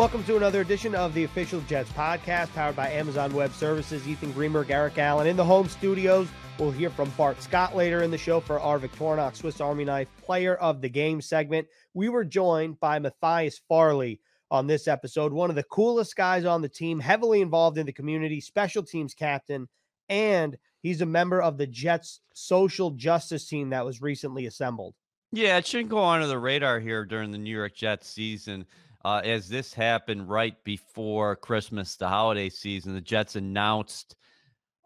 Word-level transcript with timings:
Welcome 0.00 0.24
to 0.24 0.38
another 0.38 0.62
edition 0.62 0.94
of 0.94 1.12
the 1.12 1.24
official 1.24 1.60
Jets 1.68 1.92
podcast, 1.92 2.54
powered 2.54 2.74
by 2.74 2.88
Amazon 2.88 3.34
Web 3.34 3.52
Services. 3.52 4.08
Ethan 4.08 4.32
Greenberg, 4.32 4.70
Eric 4.70 4.96
Allen 4.96 5.26
in 5.26 5.36
the 5.36 5.44
home 5.44 5.68
studios. 5.68 6.26
We'll 6.58 6.70
hear 6.70 6.88
from 6.88 7.10
Bart 7.18 7.42
Scott 7.42 7.76
later 7.76 8.02
in 8.02 8.10
the 8.10 8.16
show 8.16 8.40
for 8.40 8.58
our 8.58 8.78
Victorinox 8.78 9.36
Swiss 9.36 9.60
Army 9.60 9.84
Knife 9.84 10.08
Player 10.22 10.54
of 10.54 10.80
the 10.80 10.88
Game 10.88 11.20
segment. 11.20 11.68
We 11.92 12.08
were 12.08 12.24
joined 12.24 12.80
by 12.80 12.98
Matthias 12.98 13.60
Farley 13.68 14.20
on 14.50 14.66
this 14.66 14.88
episode, 14.88 15.34
one 15.34 15.50
of 15.50 15.56
the 15.56 15.64
coolest 15.64 16.16
guys 16.16 16.46
on 16.46 16.62
the 16.62 16.68
team, 16.70 16.98
heavily 16.98 17.42
involved 17.42 17.76
in 17.76 17.84
the 17.84 17.92
community, 17.92 18.40
special 18.40 18.82
teams 18.82 19.12
captain, 19.12 19.68
and 20.08 20.56
he's 20.82 21.02
a 21.02 21.06
member 21.06 21.42
of 21.42 21.58
the 21.58 21.66
Jets 21.66 22.20
social 22.32 22.92
justice 22.92 23.46
team 23.46 23.68
that 23.68 23.84
was 23.84 24.00
recently 24.00 24.46
assembled. 24.46 24.94
Yeah, 25.30 25.58
it 25.58 25.66
shouldn't 25.66 25.90
go 25.90 26.02
under 26.02 26.26
the 26.26 26.38
radar 26.38 26.80
here 26.80 27.04
during 27.04 27.32
the 27.32 27.38
New 27.38 27.54
York 27.54 27.74
Jets 27.74 28.08
season. 28.08 28.64
Uh, 29.04 29.20
as 29.24 29.48
this 29.48 29.72
happened 29.72 30.28
right 30.28 30.62
before 30.64 31.36
Christmas, 31.36 31.96
the 31.96 32.08
holiday 32.08 32.50
season, 32.50 32.92
the 32.92 33.00
Jets 33.00 33.36
announced 33.36 34.16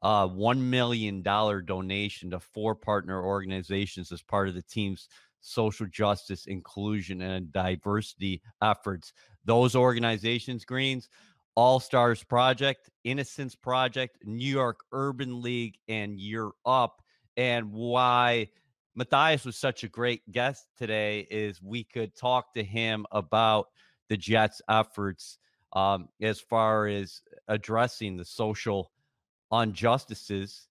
a 0.03 0.29
$1 0.29 0.59
million 0.59 1.23
donation 1.23 2.31
to 2.31 2.39
four 2.39 2.75
partner 2.75 3.25
organizations 3.25 4.13
as 4.13 4.23
part 4.23 4.49
of 4.49 4.55
the 4.55 4.63
team's 4.63 5.09
social 5.41 5.87
justice, 5.87 6.47
inclusion, 6.47 7.23
and 7.23 7.53
diversity 7.53 8.41
efforts. 8.63 9.13
Those 9.45 9.75
organizations, 9.75 10.65
Greens, 10.65 11.09
All 11.57 11.81
Stars 11.81 12.23
Project, 12.23 12.91
Innocence 13.03 13.57
Project, 13.57 14.19
New 14.25 14.47
York 14.47 14.81
Urban 14.93 15.43
League, 15.43 15.77
and 15.89 16.21
Year 16.21 16.51
Up. 16.65 17.03
And 17.37 17.73
why 17.73 18.49
Matthias 18.95 19.45
was 19.45 19.57
such 19.57 19.83
a 19.83 19.89
great 19.89 20.31
guest 20.31 20.67
today 20.79 21.27
is 21.31 21.61
we 21.61 21.83
could 21.83 22.15
talk 22.15 22.55
to 22.55 22.63
him 22.63 23.07
about 23.11 23.67
the 24.09 24.17
Jets' 24.17 24.63
efforts 24.69 25.39
um, 25.73 26.09
as 26.21 26.41
far 26.41 26.87
as 26.87 27.23
addressing 27.49 28.17
the 28.17 28.25
social 28.25 28.91
injustices 29.53 30.69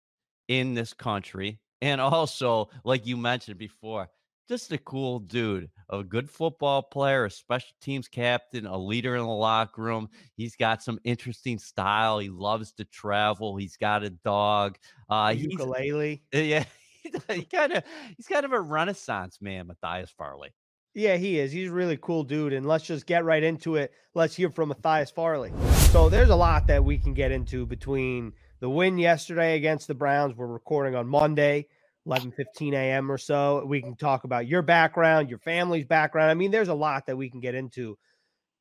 in 0.48 0.73
this 0.73 0.94
country. 0.94 1.59
And 1.81 2.00
also, 2.00 2.70
like 2.84 3.06
you 3.06 3.17
mentioned 3.17 3.58
before, 3.58 4.09
just 4.48 4.72
a 4.72 4.78
cool 4.78 5.20
dude, 5.20 5.70
a 5.90 6.03
good 6.03 6.30
football 6.30 6.81
player, 6.81 7.25
a 7.25 7.31
special 7.31 7.75
teams 7.81 8.08
captain, 8.08 8.66
a 8.66 8.78
leader 8.78 9.16
in 9.16 9.23
the 9.23 9.28
locker 9.28 9.81
room. 9.81 10.09
He's 10.36 10.56
got 10.56 10.84
some 10.84 11.00
interesting 11.03 11.59
style. 11.59 12.20
He 12.20 12.30
loves 12.30 12.73
to 12.73 12.86
travel. 12.86 13.56
He's 13.56 13.78
got 13.78 14.03
a 14.03 14.09
dog. 14.09 14.78
Uh, 15.09 15.34
ukulele. 15.36 16.23
yeah, 16.34 16.66
he 17.30 17.45
kind 17.45 17.73
of 17.73 17.84
he's 18.18 18.28
kind 18.28 18.45
of 18.45 18.52
a 18.52 18.59
renaissance 18.62 19.40
man, 19.42 19.68
Matthias 19.68 20.12
Farley. 20.12 20.50
Yeah, 20.95 21.17
he 21.17 21.39
is. 21.39 21.52
He's 21.52 21.69
a 21.69 21.73
really 21.73 21.97
cool 21.97 22.23
dude. 22.23 22.53
And 22.53 22.67
let's 22.67 22.86
just 22.86 23.08
get 23.08 23.25
right 23.25 23.41
into 23.41 23.77
it. 23.77 23.91
Let's 24.13 24.36
hear 24.36 24.52
from 24.52 24.69
Matthias 24.69 25.09
Farley. 25.09 25.52
So 25.91 26.08
there's 26.08 26.30
a 26.30 26.35
lot 26.35 26.67
that 26.67 26.83
we 26.83 27.00
can 27.00 27.16
get 27.16 27.31
into 27.31 27.66
between 27.66 28.33
the 28.59 28.69
win 28.69 29.00
yesterday 29.00 29.55
against 29.55 29.88
the 29.88 29.95
Browns. 29.95 30.35
We're 30.35 30.45
recording 30.45 30.95
on 30.95 31.08
Monday, 31.08 31.67
11 32.05 32.31
15 32.31 32.75
a.m. 32.75 33.11
or 33.11 33.17
so. 33.17 33.66
We 33.66 33.81
can 33.81 33.95
talk 33.95 34.23
about 34.23 34.47
your 34.47 34.61
background, 34.61 35.30
your 35.30 35.39
family's 35.39 35.85
background. 35.85 36.30
I 36.30 36.35
mean, 36.35 36.52
there's 36.52 36.67
a 36.67 36.75
lot 36.75 37.07
that 37.07 37.17
we 37.17 37.30
can 37.30 37.39
get 37.39 37.55
into. 37.55 37.97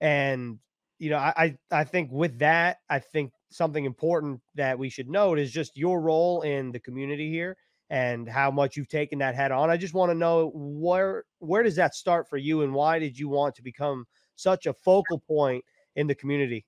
And, 0.01 0.59
you 0.99 1.11
know, 1.11 1.19
I, 1.19 1.59
I 1.71 1.85
think 1.85 2.11
with 2.11 2.39
that, 2.39 2.79
I 2.89 3.01
think 3.01 3.33
something 3.51 3.85
important 3.85 4.41
that 4.55 4.79
we 4.79 4.89
should 4.89 5.09
note 5.09 5.39
is 5.39 5.53
just 5.53 5.77
your 5.77 6.01
role 6.01 6.41
in 6.41 6.73
the 6.73 6.81
community 6.81 7.31
here 7.31 7.59
and 7.93 8.27
how 8.27 8.51
much 8.51 8.75
you've 8.75 8.89
taken 8.89 9.19
that 9.19 9.35
head 9.35 9.53
on. 9.53 9.69
I 9.69 9.77
just 9.77 9.93
want 9.93 10.11
to 10.11 10.15
know 10.15 10.51
where 10.55 11.25
where 11.41 11.63
does 11.63 11.77
that 11.77 11.95
start 11.95 12.27
for 12.27 12.39
you 12.39 12.63
and 12.63 12.73
why 12.73 12.99
did 12.99 13.19
you 13.19 13.29
want 13.29 13.55
to 13.57 13.63
become 13.63 14.07
such 14.35 14.65
a 14.65 14.73
focal 14.73 15.19
point 15.19 15.63
in 15.95 16.07
the 16.07 16.15
community? 16.15 16.65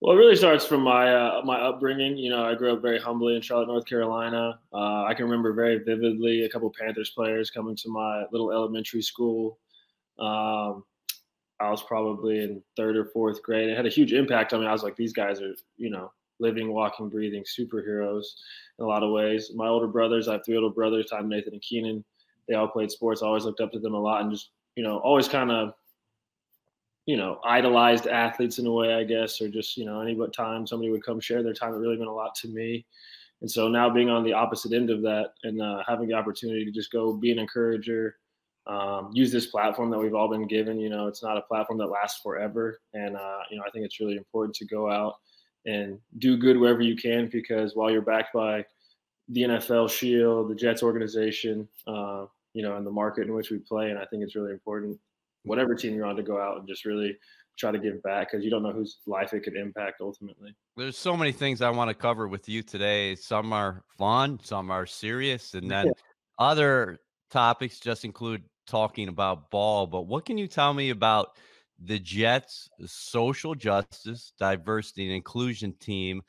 Well, 0.00 0.16
it 0.16 0.18
really 0.20 0.36
starts 0.36 0.64
from 0.64 0.82
my 0.82 1.12
uh, 1.12 1.42
my 1.44 1.60
upbringing. 1.60 2.16
You 2.16 2.30
know, 2.30 2.44
I 2.44 2.54
grew 2.54 2.72
up 2.72 2.82
very 2.82 3.00
humbly 3.00 3.34
in 3.34 3.42
Charlotte, 3.42 3.66
North 3.66 3.84
Carolina. 3.84 4.60
Uh, 4.72 5.04
I 5.04 5.12
can 5.12 5.24
remember 5.24 5.52
very 5.52 5.78
vividly 5.78 6.44
a 6.44 6.48
couple 6.48 6.72
Panthers 6.78 7.10
players 7.10 7.50
coming 7.50 7.74
to 7.74 7.88
my 7.88 8.24
little 8.30 8.52
elementary 8.52 9.02
school. 9.02 9.58
Um, 10.20 10.84
I 11.58 11.68
was 11.68 11.82
probably 11.82 12.44
in 12.44 12.62
third 12.76 12.96
or 12.96 13.06
fourth 13.06 13.42
grade. 13.42 13.68
It 13.68 13.76
had 13.76 13.86
a 13.86 13.90
huge 13.90 14.12
impact 14.12 14.52
on 14.52 14.60
me. 14.60 14.68
I 14.68 14.72
was 14.72 14.84
like, 14.84 14.96
these 14.96 15.12
guys 15.12 15.42
are, 15.42 15.54
you 15.76 15.90
know, 15.90 16.12
living, 16.40 16.72
walking, 16.72 17.08
breathing 17.08 17.44
superheroes 17.44 18.24
in 18.78 18.84
a 18.84 18.88
lot 18.88 19.02
of 19.02 19.12
ways. 19.12 19.52
My 19.54 19.68
older 19.68 19.86
brothers, 19.86 20.28
I 20.28 20.34
have 20.34 20.44
three 20.44 20.56
older 20.56 20.74
brothers, 20.74 21.06
Tom, 21.10 21.28
Nathan, 21.28 21.52
and 21.52 21.62
Keenan. 21.62 22.04
They 22.48 22.54
all 22.54 22.68
played 22.68 22.90
sports. 22.90 23.22
I 23.22 23.26
always 23.26 23.44
looked 23.44 23.60
up 23.60 23.72
to 23.72 23.78
them 23.78 23.94
a 23.94 24.00
lot 24.00 24.22
and 24.22 24.32
just, 24.32 24.50
you 24.74 24.82
know, 24.82 24.98
always 24.98 25.28
kind 25.28 25.50
of, 25.50 25.74
you 27.06 27.16
know, 27.16 27.38
idolized 27.44 28.06
athletes 28.06 28.58
in 28.58 28.66
a 28.66 28.72
way, 28.72 28.94
I 28.94 29.04
guess, 29.04 29.40
or 29.40 29.48
just, 29.48 29.76
you 29.76 29.84
know, 29.84 30.00
any 30.00 30.18
time 30.30 30.66
somebody 30.66 30.90
would 30.90 31.04
come 31.04 31.20
share 31.20 31.42
their 31.42 31.54
time, 31.54 31.74
it 31.74 31.78
really 31.78 31.96
meant 31.96 32.10
a 32.10 32.12
lot 32.12 32.34
to 32.36 32.48
me. 32.48 32.86
And 33.40 33.50
so 33.50 33.68
now 33.68 33.88
being 33.88 34.10
on 34.10 34.22
the 34.22 34.32
opposite 34.32 34.72
end 34.72 34.90
of 34.90 35.00
that 35.02 35.32
and 35.44 35.62
uh, 35.62 35.82
having 35.86 36.08
the 36.08 36.14
opportunity 36.14 36.64
to 36.64 36.70
just 36.70 36.92
go 36.92 37.12
be 37.12 37.32
an 37.32 37.38
encourager, 37.38 38.16
um, 38.66 39.10
use 39.12 39.32
this 39.32 39.46
platform 39.46 39.90
that 39.90 39.98
we've 39.98 40.14
all 40.14 40.28
been 40.28 40.46
given. 40.46 40.78
You 40.78 40.90
know, 40.90 41.06
it's 41.06 41.22
not 41.22 41.38
a 41.38 41.42
platform 41.42 41.78
that 41.78 41.86
lasts 41.86 42.20
forever. 42.22 42.80
And, 42.92 43.16
uh, 43.16 43.38
you 43.50 43.56
know, 43.56 43.64
I 43.66 43.70
think 43.70 43.84
it's 43.84 43.98
really 43.98 44.16
important 44.16 44.54
to 44.56 44.66
go 44.66 44.90
out 44.90 45.14
and 45.66 45.98
do 46.18 46.36
good 46.36 46.58
wherever 46.58 46.80
you 46.80 46.96
can 46.96 47.28
because 47.28 47.74
while 47.74 47.90
you're 47.90 48.02
backed 48.02 48.32
by 48.32 48.64
the 49.28 49.42
NFL 49.42 49.90
Shield, 49.90 50.50
the 50.50 50.54
Jets 50.54 50.82
organization, 50.82 51.68
uh, 51.86 52.26
you 52.52 52.62
know, 52.62 52.76
and 52.76 52.86
the 52.86 52.90
market 52.90 53.26
in 53.26 53.34
which 53.34 53.50
we 53.50 53.58
play, 53.58 53.90
and 53.90 53.98
I 53.98 54.04
think 54.06 54.22
it's 54.22 54.34
really 54.34 54.52
important, 54.52 54.98
whatever 55.44 55.74
team 55.74 55.94
you're 55.94 56.06
on, 56.06 56.16
to 56.16 56.22
go 56.22 56.40
out 56.40 56.58
and 56.58 56.68
just 56.68 56.84
really 56.84 57.16
try 57.58 57.70
to 57.70 57.78
give 57.78 58.02
back 58.02 58.30
because 58.30 58.44
you 58.44 58.50
don't 58.50 58.62
know 58.62 58.72
whose 58.72 58.98
life 59.06 59.32
it 59.32 59.40
could 59.40 59.56
impact 59.56 60.00
ultimately. 60.00 60.54
There's 60.76 60.96
so 60.96 61.16
many 61.16 61.30
things 61.30 61.62
I 61.62 61.70
want 61.70 61.88
to 61.88 61.94
cover 61.94 62.26
with 62.26 62.48
you 62.48 62.62
today. 62.62 63.14
Some 63.14 63.52
are 63.52 63.84
fun, 63.98 64.40
some 64.42 64.70
are 64.70 64.86
serious, 64.86 65.54
and 65.54 65.70
then 65.70 65.86
yeah. 65.86 65.92
other 66.38 66.98
topics 67.30 67.78
just 67.78 68.04
include 68.04 68.42
talking 68.66 69.08
about 69.08 69.50
ball. 69.50 69.86
But 69.86 70.02
what 70.02 70.24
can 70.24 70.38
you 70.38 70.46
tell 70.46 70.72
me 70.72 70.90
about? 70.90 71.36
The 71.80 71.98
Jets 71.98 72.68
social 72.86 73.54
justice, 73.54 74.32
diversity, 74.38 75.06
and 75.06 75.14
inclusion 75.14 75.72
team 75.80 76.22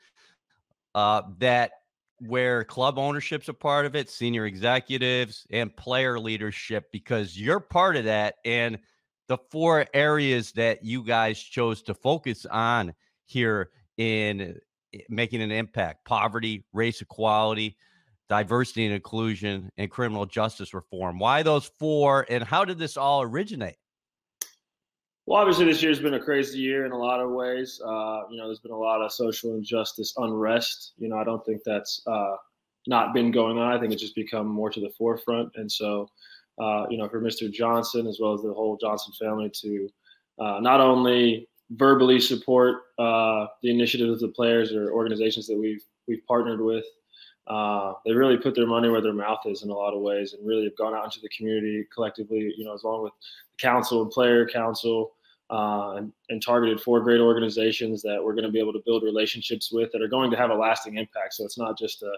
uh, 0.94 1.22
that 1.38 1.72
where 2.18 2.64
club 2.64 2.98
ownership's 2.98 3.48
a 3.48 3.54
part 3.54 3.84
of 3.84 3.96
it, 3.96 4.08
senior 4.08 4.46
executives, 4.46 5.46
and 5.50 5.74
player 5.76 6.18
leadership, 6.18 6.90
because 6.92 7.38
you're 7.38 7.60
part 7.60 7.96
of 7.96 8.04
that. 8.04 8.36
And 8.44 8.78
the 9.28 9.38
four 9.50 9.86
areas 9.92 10.52
that 10.52 10.84
you 10.84 11.02
guys 11.02 11.40
chose 11.40 11.82
to 11.82 11.94
focus 11.94 12.46
on 12.46 12.94
here 13.24 13.70
in 13.96 14.56
eh, 14.94 14.98
making 15.08 15.42
an 15.42 15.50
impact 15.50 16.04
poverty, 16.04 16.64
race 16.72 17.00
equality, 17.00 17.76
diversity 18.28 18.86
and 18.86 18.94
inclusion, 18.94 19.70
and 19.76 19.90
criminal 19.90 20.26
justice 20.26 20.72
reform. 20.72 21.18
Why 21.18 21.42
those 21.42 21.70
four, 21.78 22.24
and 22.30 22.44
how 22.44 22.64
did 22.64 22.78
this 22.78 22.96
all 22.96 23.22
originate? 23.22 23.76
Well, 25.26 25.40
obviously, 25.40 25.66
this 25.66 25.82
year's 25.82 26.00
been 26.00 26.14
a 26.14 26.20
crazy 26.20 26.58
year 26.58 26.84
in 26.84 26.92
a 26.92 26.98
lot 26.98 27.20
of 27.20 27.30
ways. 27.30 27.80
Uh, 27.84 28.22
you 28.28 28.38
know, 28.38 28.46
there's 28.46 28.58
been 28.58 28.72
a 28.72 28.76
lot 28.76 29.00
of 29.00 29.12
social 29.12 29.54
injustice, 29.54 30.14
unrest. 30.16 30.92
You 30.98 31.08
know, 31.08 31.16
I 31.16 31.24
don't 31.24 31.44
think 31.46 31.62
that's 31.64 32.02
uh, 32.06 32.34
not 32.88 33.14
been 33.14 33.30
going 33.30 33.56
on. 33.56 33.72
I 33.72 33.78
think 33.78 33.92
it's 33.92 34.02
just 34.02 34.16
become 34.16 34.48
more 34.48 34.68
to 34.70 34.80
the 34.80 34.90
forefront. 34.98 35.52
And 35.54 35.70
so, 35.70 36.08
uh, 36.60 36.86
you 36.90 36.98
know, 36.98 37.08
for 37.08 37.20
Mr. 37.20 37.50
Johnson 37.50 38.08
as 38.08 38.18
well 38.20 38.34
as 38.34 38.42
the 38.42 38.52
whole 38.52 38.76
Johnson 38.76 39.12
family 39.20 39.50
to 39.60 39.88
uh, 40.40 40.58
not 40.60 40.80
only 40.80 41.48
verbally 41.70 42.20
support 42.20 42.82
uh, 42.98 43.46
the 43.62 43.70
initiatives 43.70 44.10
of 44.10 44.20
the 44.20 44.28
players 44.28 44.72
or 44.72 44.92
organizations 44.92 45.46
that 45.46 45.56
we've 45.56 45.84
we've 46.08 46.26
partnered 46.26 46.60
with, 46.60 46.84
uh, 47.46 47.94
they 48.04 48.12
really 48.12 48.36
put 48.36 48.54
their 48.54 48.66
money 48.66 48.88
where 48.88 49.00
their 49.00 49.12
mouth 49.12 49.40
is 49.46 49.62
in 49.62 49.70
a 49.70 49.74
lot 49.74 49.94
of 49.94 50.00
ways 50.00 50.32
and 50.32 50.46
really 50.46 50.64
have 50.64 50.76
gone 50.76 50.94
out 50.94 51.04
into 51.04 51.20
the 51.20 51.28
community 51.30 51.84
collectively, 51.92 52.54
you 52.56 52.64
know, 52.64 52.72
as 52.72 52.84
long 52.84 53.02
with 53.02 53.12
the 53.20 53.62
council 53.62 54.02
and 54.02 54.10
player 54.10 54.46
council 54.46 55.12
uh, 55.50 55.94
and, 55.96 56.12
and, 56.30 56.40
targeted 56.40 56.80
four 56.80 57.00
great 57.00 57.20
organizations 57.20 58.00
that 58.00 58.22
we're 58.22 58.32
going 58.32 58.44
to 58.44 58.50
be 58.50 58.60
able 58.60 58.72
to 58.72 58.82
build 58.86 59.02
relationships 59.02 59.70
with 59.72 59.90
that 59.92 60.00
are 60.00 60.08
going 60.08 60.30
to 60.30 60.36
have 60.36 60.50
a 60.50 60.54
lasting 60.54 60.96
impact. 60.96 61.34
So 61.34 61.44
it's 61.44 61.58
not 61.58 61.76
just 61.76 62.02
a, 62.02 62.12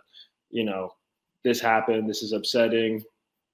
you 0.51 0.63
know, 0.63 0.95
this 1.43 1.61
happened, 1.61 2.09
this 2.09 2.23
is 2.23 2.33
upsetting, 2.33 3.03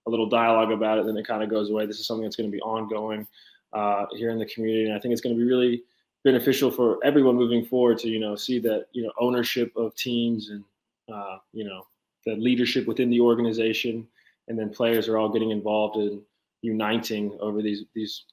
a 0.06 0.10
little 0.10 0.28
dialogue 0.28 0.72
about 0.72 0.98
it, 0.98 1.06
then 1.06 1.16
it 1.16 1.26
kind 1.26 1.42
of 1.42 1.48
goes 1.48 1.70
away. 1.70 1.86
This 1.86 1.98
is 1.98 2.06
something 2.06 2.24
that's 2.24 2.36
going 2.36 2.50
to 2.50 2.54
be 2.54 2.60
ongoing 2.60 3.26
uh, 3.72 4.06
here 4.12 4.30
in 4.30 4.38
the 4.38 4.46
community. 4.46 4.86
And 4.86 4.94
I 4.94 4.98
think 4.98 5.12
it's 5.12 5.20
going 5.20 5.34
to 5.34 5.40
be 5.40 5.48
really 5.48 5.82
beneficial 6.24 6.70
for 6.70 6.98
everyone 7.02 7.36
moving 7.36 7.64
forward 7.64 7.98
to, 8.00 8.08
you 8.08 8.18
know, 8.18 8.36
see 8.36 8.58
that, 8.58 8.86
you 8.92 9.02
know, 9.02 9.12
ownership 9.18 9.72
of 9.76 9.94
teams 9.94 10.50
and, 10.50 10.64
uh, 11.12 11.38
you 11.52 11.64
know, 11.64 11.82
the 12.26 12.34
leadership 12.36 12.86
within 12.86 13.10
the 13.10 13.20
organization, 13.20 14.06
and 14.48 14.58
then 14.58 14.70
players 14.70 15.08
are 15.08 15.18
all 15.18 15.28
getting 15.28 15.50
involved 15.50 15.96
in 15.96 16.22
uniting 16.62 17.36
over 17.40 17.62
these 17.62 17.84
these 17.94 18.24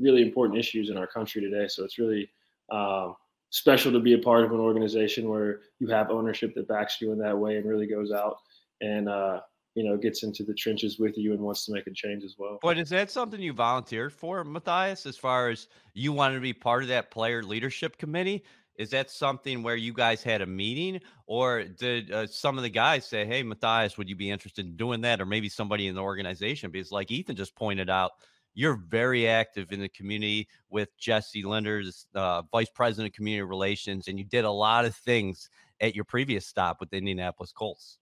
really 0.00 0.22
important 0.22 0.58
issues 0.58 0.90
in 0.90 0.96
our 0.96 1.06
country 1.06 1.40
today. 1.40 1.66
So 1.68 1.84
it's 1.84 1.98
really 1.98 2.30
um, 2.70 3.16
special 3.50 3.92
to 3.92 4.00
be 4.00 4.14
a 4.14 4.18
part 4.18 4.44
of 4.44 4.52
an 4.52 4.60
organization 4.60 5.28
where 5.28 5.60
you 5.78 5.88
have 5.88 6.10
ownership 6.10 6.54
that 6.54 6.68
backs 6.68 7.00
you 7.00 7.12
in 7.12 7.18
that 7.18 7.36
way 7.36 7.56
and 7.56 7.68
really 7.68 7.86
goes 7.86 8.12
out 8.12 8.38
and 8.80 9.08
uh, 9.08 9.40
you 9.78 9.84
know, 9.84 9.96
gets 9.96 10.24
into 10.24 10.42
the 10.42 10.54
trenches 10.54 10.98
with 10.98 11.16
you 11.16 11.32
and 11.32 11.40
wants 11.40 11.64
to 11.64 11.72
make 11.72 11.86
a 11.86 11.92
change 11.92 12.24
as 12.24 12.34
well. 12.36 12.58
But 12.60 12.78
is 12.78 12.88
that 12.90 13.12
something 13.12 13.40
you 13.40 13.52
volunteered 13.52 14.12
for, 14.12 14.42
Matthias, 14.42 15.06
as 15.06 15.16
far 15.16 15.50
as 15.50 15.68
you 15.94 16.12
wanted 16.12 16.34
to 16.34 16.40
be 16.40 16.52
part 16.52 16.82
of 16.82 16.88
that 16.88 17.12
player 17.12 17.44
leadership 17.44 17.96
committee? 17.96 18.42
Is 18.78 18.90
that 18.90 19.10
something 19.10 19.62
where 19.62 19.76
you 19.76 19.92
guys 19.92 20.22
had 20.22 20.40
a 20.40 20.46
meeting, 20.46 21.00
or 21.26 21.64
did 21.64 22.12
uh, 22.12 22.26
some 22.28 22.56
of 22.56 22.62
the 22.62 22.70
guys 22.70 23.04
say, 23.04 23.26
"Hey, 23.26 23.42
Matthias, 23.42 23.98
would 23.98 24.08
you 24.08 24.16
be 24.16 24.30
interested 24.30 24.64
in 24.64 24.76
doing 24.76 25.00
that?" 25.02 25.20
Or 25.20 25.26
maybe 25.26 25.48
somebody 25.48 25.88
in 25.88 25.96
the 25.96 26.00
organization, 26.00 26.70
because 26.70 26.92
like 26.92 27.10
Ethan 27.10 27.36
just 27.36 27.56
pointed 27.56 27.90
out, 27.90 28.12
you're 28.54 28.76
very 28.88 29.28
active 29.28 29.72
in 29.72 29.80
the 29.80 29.88
community 29.88 30.48
with 30.70 30.96
Jesse 30.96 31.42
Linders, 31.42 32.06
uh, 32.14 32.42
vice 32.52 32.70
president 32.70 33.12
of 33.12 33.16
community 33.16 33.42
relations, 33.42 34.08
and 34.08 34.18
you 34.18 34.24
did 34.24 34.44
a 34.44 34.50
lot 34.50 34.84
of 34.84 34.94
things 34.94 35.50
at 35.80 35.94
your 35.94 36.04
previous 36.04 36.46
stop 36.46 36.80
with 36.80 36.90
the 36.90 36.96
Indianapolis 36.96 37.52
Colts. 37.52 37.98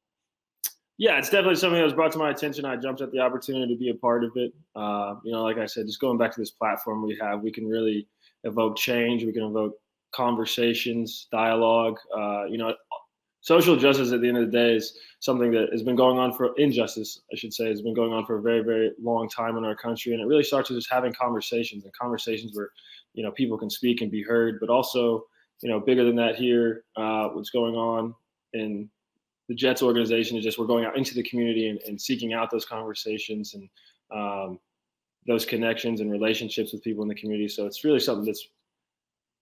Yeah, 0.99 1.19
it's 1.19 1.29
definitely 1.29 1.57
something 1.57 1.79
that 1.79 1.85
was 1.85 1.93
brought 1.93 2.13
to 2.13 2.19
my 2.19 2.31
attention. 2.31 2.65
I 2.65 2.77
jumped 2.77 3.03
at 3.03 3.13
the 3.13 3.21
opportunity 3.21 3.75
to 3.75 3.79
be 3.79 3.91
a 3.91 3.95
part 3.95 4.25
of 4.25 4.33
it. 4.37 4.55
Uh, 4.75 5.17
you 5.25 5.33
know, 5.33 5.43
like 5.43 5.59
I 5.59 5.67
said, 5.67 5.87
just 5.87 6.01
going 6.01 6.17
back 6.17 6.33
to 6.33 6.41
this 6.41 6.51
platform 6.51 7.03
we 7.03 7.19
have, 7.21 7.43
we 7.43 7.53
can 7.53 7.67
really 7.67 8.09
evoke 8.45 8.77
change. 8.77 9.25
We 9.25 9.33
can 9.33 9.43
evoke 9.43 9.75
conversations, 10.17 11.29
dialogue. 11.31 11.99
Uh, 12.17 12.45
you 12.47 12.59
know, 12.59 12.75
social 13.43 13.77
justice 13.77 14.13
at 14.13 14.21
the 14.21 14.29
end 14.29 14.39
of 14.39 14.47
the 14.47 14.51
day 14.51 14.75
is 14.75 14.99
something 15.21 15.53
that 15.53 15.69
has 15.71 15.83
been 15.83 15.95
going 15.95 16.19
on 16.19 16.33
for 16.33 16.55
injustice, 16.57 17.23
I 17.33 17.37
should 17.37 17.55
say, 17.55 17.69
has 17.69 17.83
been 17.83 17.95
going 17.95 18.13
on 18.13 18.27
for 18.27 18.39
a 18.39 18.43
very, 18.43 18.63
very 18.63 18.91
long 19.01 19.29
time 19.29 19.57
in 19.57 19.65
our 19.65 19.77
country. 19.77 20.13
And 20.13 20.23
it 20.23 20.27
really 20.27 20.43
starts 20.43 20.69
with 20.69 20.79
just 20.79 20.91
having 20.91 21.15
conversations 21.15 21.85
and 21.85 21.93
conversations 21.93 22.53
where, 22.55 22.71
you 23.15 23.23
know, 23.23 23.31
people 23.31 23.57
can 23.57 23.71
speak 23.71 24.01
and 24.01 24.11
be 24.11 24.23
heard, 24.23 24.59
but 24.61 24.71
also, 24.71 25.25
you 25.63 25.71
know, 25.71 25.79
bigger 25.79 26.05
than 26.05 26.17
that 26.17 26.37
here, 26.37 26.85
uh, 26.97 27.29
what's 27.29 27.51
going 27.51 27.77
on 27.77 28.15
in 28.53 28.91
the 29.49 29.55
Jets 29.55 29.83
organization 29.83 30.37
is 30.37 30.45
just 30.45 30.59
we're 30.59 30.67
going 30.67 30.85
out 30.85 30.97
into 30.97 31.15
the 31.15 31.23
community 31.23 31.69
and, 31.69 31.81
and 31.87 32.01
seeking 32.01 32.33
out 32.33 32.51
those 32.51 32.65
conversations 32.65 33.55
and 33.55 33.69
um, 34.13 34.59
those 35.27 35.45
connections 35.45 36.01
and 36.01 36.11
relationships 36.11 36.73
with 36.73 36.83
people 36.83 37.03
in 37.03 37.09
the 37.09 37.15
community. 37.15 37.49
So 37.49 37.67
it's 37.67 37.85
really 37.85 38.01
something 38.01 38.27
that's 38.27 38.49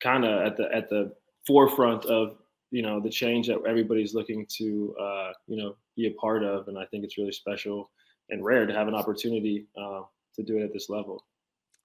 kind 0.04 0.24
of 0.24 0.46
at 0.46 0.56
the 0.56 0.68
at 0.72 0.88
the 0.88 1.12
forefront 1.46 2.04
of 2.04 2.36
you 2.70 2.82
know 2.82 3.00
the 3.00 3.10
change 3.10 3.48
that 3.48 3.58
everybody's 3.66 4.14
looking 4.14 4.46
to 4.58 4.94
uh, 5.00 5.32
you 5.46 5.56
know 5.56 5.74
be 5.96 6.06
a 6.06 6.12
part 6.12 6.44
of, 6.44 6.68
and 6.68 6.78
I 6.78 6.84
think 6.86 7.04
it's 7.04 7.18
really 7.18 7.32
special 7.32 7.90
and 8.30 8.44
rare 8.44 8.66
to 8.66 8.74
have 8.74 8.88
an 8.88 8.94
opportunity 8.94 9.66
uh, 9.76 10.02
to 10.36 10.42
do 10.42 10.58
it 10.58 10.62
at 10.62 10.72
this 10.72 10.88
level. 10.88 11.24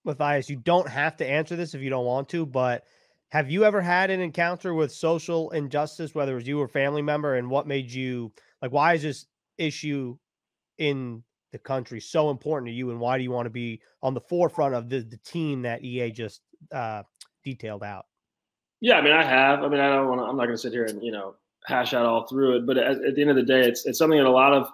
Matthias, 0.06 0.50
you 0.50 0.56
don't 0.58 0.88
have 0.88 1.18
to 1.18 1.28
answer 1.28 1.56
this 1.56 1.74
if 1.74 1.82
you 1.82 1.90
don't 1.90 2.06
want 2.06 2.30
to, 2.30 2.46
but 2.46 2.84
have 3.30 3.52
you 3.52 3.64
ever 3.66 3.82
had 3.82 4.10
an 4.10 4.22
encounter 4.22 4.74
with 4.74 4.92
social 4.92 5.52
injustice, 5.52 6.16
whether 6.16 6.32
it 6.32 6.36
was 6.36 6.48
you 6.48 6.60
or 6.60 6.68
family 6.68 7.02
member, 7.02 7.36
and 7.36 7.50
what 7.50 7.68
made 7.68 7.92
you 7.92 8.32
like? 8.62 8.72
Why 8.72 8.94
is 8.94 9.04
this 9.04 9.26
issue 9.58 10.18
in 10.78 11.24
the 11.52 11.60
country 11.60 12.00
so 12.00 12.30
important 12.30 12.70
to 12.70 12.74
you, 12.74 12.92
and 12.92 13.00
why 13.00 13.18
do 13.18 13.24
you 13.24 13.32
want 13.32 13.46
to 13.46 13.52
be 13.52 13.82
on 14.02 14.14
the 14.14 14.22
forefront 14.22 14.74
of 14.74 14.90
the, 14.90 15.02
the 15.02 15.18
team 15.18 15.62
that 15.64 15.84
EA 15.84 16.12
just 16.12 16.42
uh, 16.74 17.04
detailed 17.50 17.84
out? 17.84 18.06
Yeah, 18.82 18.98
I 18.98 19.02
mean, 19.02 19.14
I 19.14 19.24
have. 19.24 19.64
I 19.64 19.68
mean, 19.68 19.80
I 19.80 19.90
don't 19.90 20.08
want. 20.08 20.22
To. 20.22 20.26
I'm 20.26 20.38
not 20.38 20.46
going 20.46 20.56
to 20.56 20.62
sit 20.62 20.72
here 20.72 20.86
and 20.86 21.04
you 21.04 21.12
know 21.12 21.36
hash 21.66 21.94
out 21.94 22.06
all 22.06 22.28
through 22.28 22.58
it, 22.58 22.66
but 22.66 22.78
at, 22.78 23.04
at, 23.04 23.16
the 23.16 23.22
end 23.22 23.30
of 23.30 23.36
the 23.36 23.44
day, 23.44 23.68
it's 23.68 23.86
it's 23.86 24.00
something 24.00 24.18
that 24.18 24.28
a 24.28 24.30
lot 24.30 24.54
of 24.54 24.68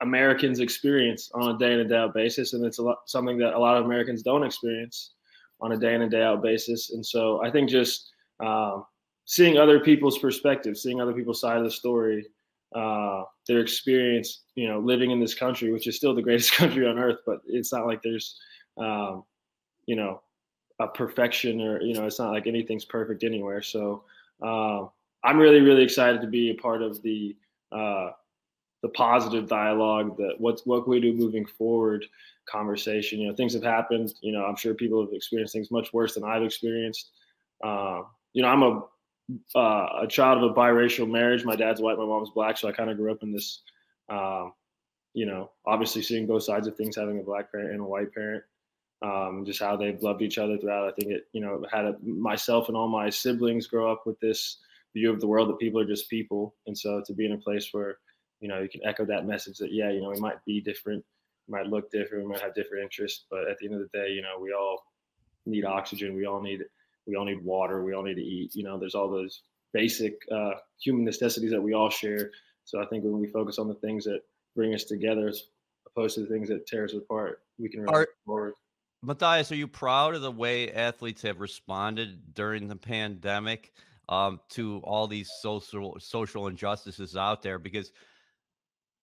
Americans 0.00 0.60
experience 0.60 1.30
on 1.34 1.54
a 1.54 1.58
day 1.58 1.72
in 1.72 1.80
and 1.80 1.88
day 1.88 1.96
out 1.96 2.14
basis, 2.14 2.52
and 2.52 2.64
it's 2.64 2.78
a 2.78 2.82
lot, 2.82 2.98
something 3.06 3.38
that 3.38 3.54
a 3.54 3.58
lot 3.58 3.76
of 3.76 3.84
Americans 3.84 4.22
don't 4.22 4.44
experience 4.44 5.12
on 5.60 5.72
a 5.72 5.76
day 5.76 5.94
in 5.94 6.02
and 6.02 6.10
day 6.10 6.22
out 6.22 6.42
basis. 6.42 6.90
And 6.90 7.04
so 7.04 7.42
I 7.44 7.50
think 7.50 7.68
just 7.68 8.10
um, 8.40 8.84
seeing 9.24 9.58
other 9.58 9.80
people's 9.80 10.18
perspective, 10.18 10.76
seeing 10.76 11.00
other 11.00 11.12
people's 11.12 11.40
side 11.40 11.58
of 11.58 11.64
the 11.64 11.70
story, 11.70 12.26
uh, 12.74 13.24
their 13.46 13.60
experience, 13.60 14.42
you 14.54 14.68
know, 14.68 14.78
living 14.78 15.10
in 15.10 15.20
this 15.20 15.34
country, 15.34 15.72
which 15.72 15.86
is 15.86 15.96
still 15.96 16.14
the 16.14 16.22
greatest 16.22 16.52
country 16.56 16.86
on 16.86 16.98
earth, 16.98 17.18
but 17.26 17.40
it's 17.46 17.72
not 17.72 17.86
like 17.86 18.02
there's, 18.02 18.38
um, 18.78 19.24
you 19.86 19.96
know, 19.96 20.20
a 20.80 20.86
perfection 20.86 21.60
or 21.60 21.80
you 21.82 21.94
know 21.94 22.06
it's 22.06 22.18
not 22.18 22.32
like 22.32 22.46
anything's 22.46 22.84
perfect 22.84 23.24
anywhere. 23.24 23.62
So 23.62 24.04
uh, 24.42 24.86
i'm 25.24 25.38
really 25.38 25.60
really 25.60 25.82
excited 25.82 26.20
to 26.20 26.28
be 26.28 26.50
a 26.50 26.54
part 26.54 26.82
of 26.82 27.02
the 27.02 27.36
uh, 27.72 28.10
the 28.82 28.88
positive 28.90 29.48
dialogue 29.48 30.16
that 30.16 30.34
what's 30.38 30.64
what 30.64 30.84
can 30.84 30.90
we 30.92 31.00
do 31.00 31.12
moving 31.12 31.44
forward 31.44 32.04
conversation. 32.48 33.20
You 33.20 33.28
know 33.28 33.34
things 33.34 33.54
have 33.54 33.62
happened. 33.62 34.14
You 34.20 34.32
know 34.32 34.44
i'm 34.44 34.56
sure 34.56 34.74
people 34.74 35.04
have 35.04 35.12
experienced 35.12 35.52
things 35.52 35.70
much 35.70 35.92
worse 35.92 36.14
than 36.14 36.24
i've 36.24 36.42
experienced. 36.42 37.10
Uh, 37.62 38.02
you 38.32 38.42
know 38.42 38.48
i'm 38.48 38.62
a 38.62 38.82
uh, 39.54 40.04
a 40.04 40.06
child 40.08 40.42
of 40.42 40.50
a 40.50 40.54
biracial 40.54 41.10
marriage. 41.10 41.44
My 41.44 41.54
dad's 41.56 41.82
white 41.82 41.98
my 41.98 42.06
mom's 42.06 42.30
black 42.30 42.56
so 42.56 42.68
i 42.68 42.72
kind 42.72 42.88
of 42.90 42.96
grew 42.96 43.12
up 43.12 43.22
in 43.22 43.32
this 43.32 43.60
um, 44.08 44.52
you 45.12 45.26
know 45.26 45.50
obviously 45.66 46.02
seeing 46.02 46.26
both 46.26 46.44
sides 46.44 46.66
of 46.66 46.76
things 46.76 46.96
having 46.96 47.18
a 47.18 47.22
black 47.22 47.50
parent 47.50 47.72
and 47.72 47.80
a 47.80 47.84
white 47.84 48.14
parent 48.14 48.44
um, 49.02 49.44
just 49.46 49.60
how 49.60 49.76
they've 49.76 50.02
loved 50.02 50.22
each 50.22 50.38
other 50.38 50.58
throughout. 50.58 50.88
I 50.88 50.92
think 50.92 51.12
it, 51.12 51.28
you 51.32 51.40
know, 51.40 51.64
had 51.70 51.84
a, 51.84 51.96
myself 52.02 52.68
and 52.68 52.76
all 52.76 52.88
my 52.88 53.10
siblings 53.10 53.66
grow 53.66 53.90
up 53.90 54.06
with 54.06 54.18
this 54.20 54.58
view 54.94 55.12
of 55.12 55.20
the 55.20 55.26
world 55.26 55.48
that 55.48 55.58
people 55.58 55.80
are 55.80 55.86
just 55.86 56.10
people, 56.10 56.54
and 56.66 56.76
so 56.76 57.02
to 57.06 57.12
be 57.12 57.26
in 57.26 57.32
a 57.32 57.38
place 57.38 57.68
where, 57.72 57.98
you 58.40 58.48
know, 58.48 58.60
you 58.60 58.68
can 58.68 58.84
echo 58.84 59.04
that 59.04 59.26
message 59.26 59.58
that 59.58 59.72
yeah, 59.72 59.90
you 59.90 60.00
know, 60.00 60.10
we 60.10 60.20
might 60.20 60.44
be 60.44 60.60
different, 60.60 61.04
we 61.46 61.52
might 61.52 61.66
look 61.66 61.90
different, 61.90 62.24
we 62.24 62.30
might 62.30 62.40
have 62.40 62.54
different 62.54 62.84
interests, 62.84 63.24
but 63.30 63.48
at 63.48 63.58
the 63.58 63.66
end 63.66 63.74
of 63.74 63.80
the 63.80 63.98
day, 63.98 64.10
you 64.10 64.22
know, 64.22 64.38
we 64.40 64.52
all 64.52 64.82
need 65.46 65.64
oxygen, 65.64 66.14
we 66.14 66.26
all 66.26 66.40
need 66.40 66.62
we 67.06 67.16
all 67.16 67.24
need 67.24 67.42
water, 67.42 67.82
we 67.82 67.94
all 67.94 68.02
need 68.02 68.16
to 68.16 68.22
eat. 68.22 68.54
You 68.54 68.64
know, 68.64 68.78
there's 68.78 68.94
all 68.94 69.10
those 69.10 69.42
basic 69.72 70.20
uh, 70.30 70.52
human 70.80 71.04
necessities 71.04 71.50
that 71.50 71.60
we 71.60 71.72
all 71.72 71.90
share. 71.90 72.30
So 72.64 72.82
I 72.82 72.86
think 72.86 73.02
when 73.02 73.18
we 73.18 73.28
focus 73.28 73.58
on 73.58 73.66
the 73.66 73.74
things 73.74 74.04
that 74.04 74.20
bring 74.54 74.74
us 74.74 74.84
together, 74.84 75.28
as 75.28 75.44
opposed 75.86 76.16
to 76.16 76.20
the 76.20 76.26
things 76.26 76.48
that 76.48 76.66
tear 76.66 76.84
us 76.84 76.92
apart, 76.92 77.40
we 77.58 77.68
can 77.70 77.80
really 77.80 77.94
are, 77.94 78.08
forward. 78.26 78.54
Matthias, 79.02 79.52
are 79.52 79.56
you 79.56 79.68
proud 79.68 80.14
of 80.14 80.22
the 80.22 80.30
way 80.30 80.72
athletes 80.72 81.22
have 81.22 81.40
responded 81.40 82.34
during 82.34 82.66
the 82.66 82.76
pandemic 82.76 83.72
um, 84.08 84.40
to 84.50 84.80
all 84.84 85.06
these 85.06 85.30
social 85.40 85.96
social 86.00 86.48
injustices 86.48 87.16
out 87.16 87.42
there? 87.42 87.58
Because 87.58 87.92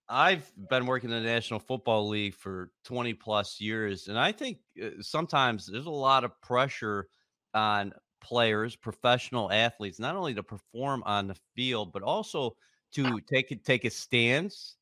I've 0.09 0.51
been 0.69 0.86
working 0.86 1.12
in 1.12 1.24
the 1.24 1.30
National 1.30 1.59
Football 1.59 2.09
League 2.09 2.36
for 2.36 2.71
20 2.83 3.13
plus 3.13 3.59
years, 3.62 4.07
and 4.07 4.19
I 4.19 4.33
think 4.33 4.57
uh, 4.81 4.89
sometimes 5.01 5.65
there's 5.65 5.86
a 5.86 5.92
lot 5.92 6.24
of 6.24 6.39
pressure 6.42 7.07
on 7.53 7.94
players, 8.21 8.75
professional 8.75 9.51
athletes, 9.51 10.00
not 10.00 10.15
only 10.15 10.33
to 10.33 10.44
perform 10.44 11.03
on 11.06 11.27
the 11.27 11.38
field, 11.56 11.94
but 11.94 12.03
also 12.03 12.56
to 12.94 13.19
take 13.21 13.63
take 13.63 13.86
a 13.86 13.89
stance 13.89 14.75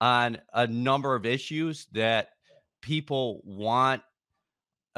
on 0.00 0.38
a 0.52 0.66
number 0.66 1.14
of 1.14 1.24
issues 1.24 1.86
that 1.92 2.28
people 2.82 3.40
want 3.44 4.02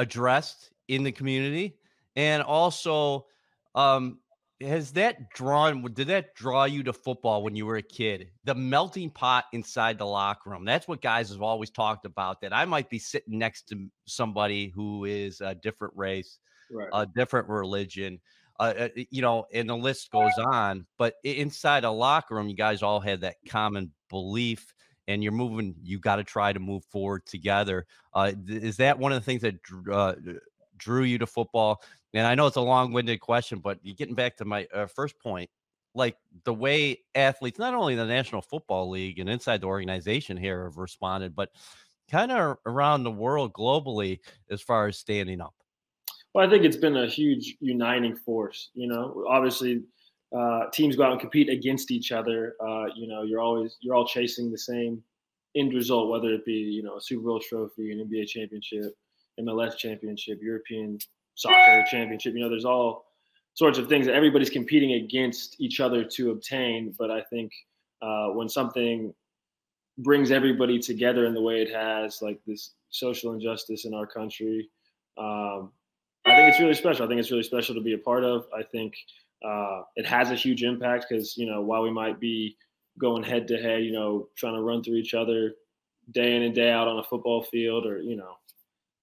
addressed 0.01 0.71
in 0.89 1.05
the 1.05 1.13
community? 1.13 1.77
And 2.17 2.43
also, 2.43 3.27
um, 3.75 4.19
has 4.61 4.93
that 4.93 5.31
drawn 5.31 5.83
did 5.95 6.09
that 6.09 6.35
draw 6.35 6.65
you 6.65 6.83
to 6.83 6.93
football 6.93 7.43
when 7.43 7.57
you 7.57 7.65
were 7.65 7.77
a 7.77 7.83
kid 7.83 8.29
the 8.45 8.55
melting 8.55 9.09
pot 9.09 9.47
inside 9.53 9.97
the 9.97 10.05
locker 10.05 10.51
room 10.51 10.65
that's 10.65 10.87
what 10.87 11.01
guys 11.01 11.31
have 11.31 11.41
always 11.41 11.71
talked 11.71 12.05
about 12.05 12.41
that 12.41 12.53
i 12.53 12.65
might 12.65 12.91
be 12.91 12.99
sitting 12.99 13.39
next 13.39 13.69
to 13.69 13.89
somebody 14.07 14.71
who 14.75 15.05
is 15.05 15.41
a 15.41 15.55
different 15.55 15.95
race 15.97 16.39
right. 16.71 16.89
a 16.93 17.07
different 17.07 17.49
religion 17.49 18.21
uh, 18.59 18.75
uh 18.79 18.89
you 19.11 19.23
know 19.23 19.47
and 19.55 19.69
the 19.69 19.77
list 19.77 20.11
goes 20.11 20.33
on 20.39 20.87
but 20.99 21.15
inside 21.25 21.85
a 21.85 21.91
locker 21.91 22.35
room 22.35 22.49
you 22.49 22.57
guys 22.57 22.83
all 22.83 23.01
had 23.01 23.23
that 23.23 23.37
common 23.49 23.91
belief 24.11 24.75
and 25.11 25.23
you're 25.23 25.33
moving, 25.33 25.75
you 25.83 25.99
got 25.99 26.17
to 26.17 26.25
try 26.25 26.53
to 26.53 26.61
move 26.61 26.85
forward 26.85 27.27
together. 27.27 27.87
Uh, 28.15 28.33
is 28.47 28.77
that 28.77 28.99
one 28.99 29.13
of 29.13 29.21
the 29.21 29.25
things 29.25 29.43
that 29.43 29.57
uh, 29.93 30.15
drew 30.77 31.03
you 31.03 31.19
to 31.19 31.27
football? 31.27 31.83
And 32.15 32.27
I 32.27 32.35
know 32.35 32.47
it's 32.47 32.57
a 32.57 32.61
long 32.61 32.93
winded 32.93 33.21
question, 33.21 33.59
but 33.59 33.83
getting 33.97 34.15
back 34.15 34.37
to 34.37 34.45
my 34.45 34.67
uh, 34.73 34.87
first 34.87 35.19
point, 35.19 35.51
like 35.95 36.17
the 36.45 36.55
way 36.55 37.01
athletes, 37.15 37.59
not 37.59 37.75
only 37.75 37.97
the 37.97 38.07
National 38.07 38.41
Football 38.41 38.91
League 38.91 39.19
and 39.19 39.29
inside 39.29 39.61
the 39.61 39.67
organization 39.67 40.37
here 40.37 40.65
have 40.65 40.77
responded, 40.77 41.35
but 41.35 41.51
kind 42.11 42.31
of 42.31 42.57
around 42.67 43.03
the 43.03 43.11
world 43.11 43.53
globally 43.53 44.21
as 44.51 44.61
far 44.61 44.87
as 44.87 44.99
standing 44.99 45.41
up. 45.41 45.55
Well, 46.33 46.47
I 46.47 46.51
think 46.51 46.65
it's 46.65 46.77
been 46.77 46.97
a 46.97 47.07
huge 47.07 47.57
uniting 47.61 48.15
force. 48.15 48.71
You 48.75 48.87
know, 48.87 49.25
obviously 49.29 49.83
uh, 50.37 50.67
teams 50.73 50.97
go 50.97 51.05
out 51.05 51.13
and 51.13 51.21
compete 51.21 51.49
against 51.49 51.91
each 51.91 52.13
other. 52.13 52.55
Uh, 52.61 52.87
you 52.95 53.07
know, 53.09 53.23
you're 53.23 53.41
always 53.41 53.77
you're 53.81 53.95
all 53.95 54.07
chasing 54.07 54.51
the 54.51 54.59
same 54.59 55.03
end 55.57 55.75
result, 55.75 56.11
whether 56.11 56.31
it 56.31 56.45
be 56.45 56.53
you 56.53 56.83
know 56.83 56.97
a 56.97 57.01
Super 57.01 57.23
Bowl 57.23 57.41
trophy, 57.41 57.93
an 57.93 58.09
NBA 58.09 58.29
championship, 58.29 58.95
MLS 59.41 59.77
championship, 59.77 60.39
European 60.41 60.99
soccer 61.35 61.85
championship. 61.91 62.35
You 62.35 62.41
know, 62.41 62.49
there's 62.49 62.65
all 62.65 63.07
sorts 63.55 63.79
of 63.79 63.89
things 63.89 64.07
that 64.07 64.15
everybody's 64.15 64.51
competing 64.51 64.93
against 64.93 65.61
each 65.61 65.81
other 65.81 66.05
to 66.05 66.31
obtain. 66.31 66.95
But 66.99 67.11
I 67.11 67.23
think 67.23 67.53
uh, 68.01 68.29
when 68.29 68.49
something 68.49 69.13
brings 69.99 70.31
everybody 70.31 70.79
together 70.79 71.27
in 71.27 71.35
the 71.35 71.43
way 71.43 71.61
it 71.61 71.75
has, 71.75 72.23
like 72.23 72.41
this 72.47 72.73
social 72.91 73.33
injustice 73.33 73.85
in 73.85 73.95
our 73.95 74.07
country, 74.07 74.69
um, 75.19 75.73
I 76.25 76.37
think 76.37 76.51
it's 76.51 76.61
really 76.61 76.75
special. 76.75 77.05
I 77.05 77.09
think 77.09 77.21
it's 77.21 77.31
really 77.31 77.43
special 77.43 77.75
to 77.75 77.81
be 77.81 77.95
a 77.95 77.99
part 77.99 78.25
of. 78.25 78.47
I 78.57 78.63
think 78.63 78.95
uh, 79.45 79.83
it 79.97 80.07
has 80.07 80.31
a 80.31 80.35
huge 80.35 80.63
impact 80.63 81.07
because 81.09 81.37
you 81.37 81.47
know 81.47 81.61
while 81.61 81.83
we 81.83 81.91
might 81.91 82.21
be 82.21 82.57
going 82.99 83.23
head 83.23 83.49
to 83.49 83.57
head, 83.57 83.83
you 83.83 83.93
know, 83.93 84.29
trying 84.37 84.55
to 84.55 84.63
run 84.63 84.83
through 84.83 84.97
each 84.97 85.15
other 85.15 85.55
day 86.13 86.37
in 86.37 86.43
and 86.43 86.55
day 86.55 86.71
out 86.71 86.89
on 86.89 86.99
a 86.99 87.05
football 87.05 87.43
field 87.43 87.87
or 87.87 88.01
you 88.01 88.17
know 88.17 88.35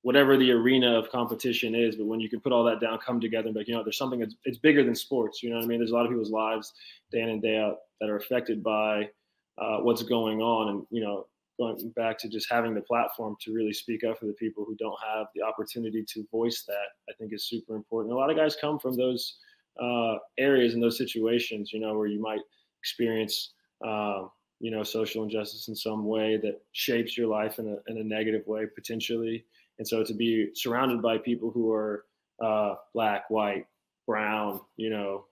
whatever 0.01 0.38
the 0.38 0.51
arena 0.51 0.98
of 0.98 1.10
competition 1.10 1.75
is. 1.75 1.96
But 1.96 2.06
when 2.06 2.20
you 2.20 2.29
can 2.29 2.39
put 2.39 2.53
all 2.53 2.63
that 2.65 2.79
down, 2.79 3.00
come 3.00 3.20
together, 3.20 3.48
and 3.48 3.53
be 3.53 3.62
like, 3.62 3.67
you 3.67 3.74
know, 3.74 3.84
there's 3.84 3.98
something 3.98 4.20
that's 4.20 4.36
it's 4.46 4.58
bigger 4.58 4.84
than 4.84 4.96
sports. 4.96 5.41
You 5.41 5.50
know 5.50 5.58
what 5.58 5.65
I 5.65 5.67
mean? 5.67 5.79
There's 5.79 5.91
a 5.91 5.96
lot 5.96 6.06
of 6.06 6.12
people's 6.12 6.32
lives 6.32 6.74
day 7.12 7.22
in 7.22 7.29
and 7.29 7.41
day 7.41 7.58
out 7.58 7.77
that 8.00 8.10
are 8.10 8.17
affected 8.17 8.63
by 8.63 9.10
uh, 9.58 9.79
what's 9.79 10.03
going 10.03 10.41
on, 10.41 10.70
and 10.70 10.88
you 10.91 11.01
know, 11.01 11.27
going 11.60 11.91
back 11.96 12.20
to 12.20 12.29
just 12.29 12.50
having 12.50 12.75
the 12.75 12.82
platform 12.82 13.36
to 13.41 13.53
really 13.53 13.74
speak 13.74 14.03
up 14.03 14.20
for 14.20 14.27
the 14.27 14.34
people 14.34 14.63
who 14.63 14.75
don't 14.75 14.98
have 15.03 15.27
the 15.36 15.41
opportunity 15.41 16.03
to 16.08 16.27
voice 16.32 16.63
that, 16.67 16.88
I 17.10 17.13
think 17.17 17.34
is 17.34 17.46
super 17.46 17.75
important. 17.75 18.13
A 18.13 18.17
lot 18.17 18.29
of 18.29 18.38
guys 18.38 18.56
come 18.56 18.77
from 18.77 18.96
those 18.96 19.38
uh, 19.79 20.17
areas 20.38 20.74
and 20.74 20.84
those 20.84 20.98
situations, 20.98 21.72
you 21.74 21.79
know, 21.79 21.98
where 21.98 22.07
you 22.07 22.22
might 22.22 22.41
experience. 22.81 23.53
Um, 23.86 24.31
you 24.60 24.72
know, 24.72 24.84
social 24.84 25.24
injustice 25.24 25.67
in 25.67 25.75
some 25.75 26.05
way 26.05 26.38
that 26.38 26.62
shapes 26.72 27.17
your 27.17 27.27
life 27.27 27.60
in 27.60 27.67
a, 27.67 27.91
in 27.91 28.00
a 28.00 28.03
negative 28.03 28.46
way, 28.48 28.65
potentially. 28.74 29.46
And 29.77 29.88
so 29.88 30.03
to 30.03 30.13
be 30.13 30.50
surrounded 30.55 31.01
by 31.01 31.19
people 31.19 31.51
who 31.51 31.72
are 31.72 32.05
uh, 32.43 32.75
black, 32.93 33.29
white, 33.29 33.67
brown, 34.07 34.62
you 34.75 34.89
know, 34.89 35.25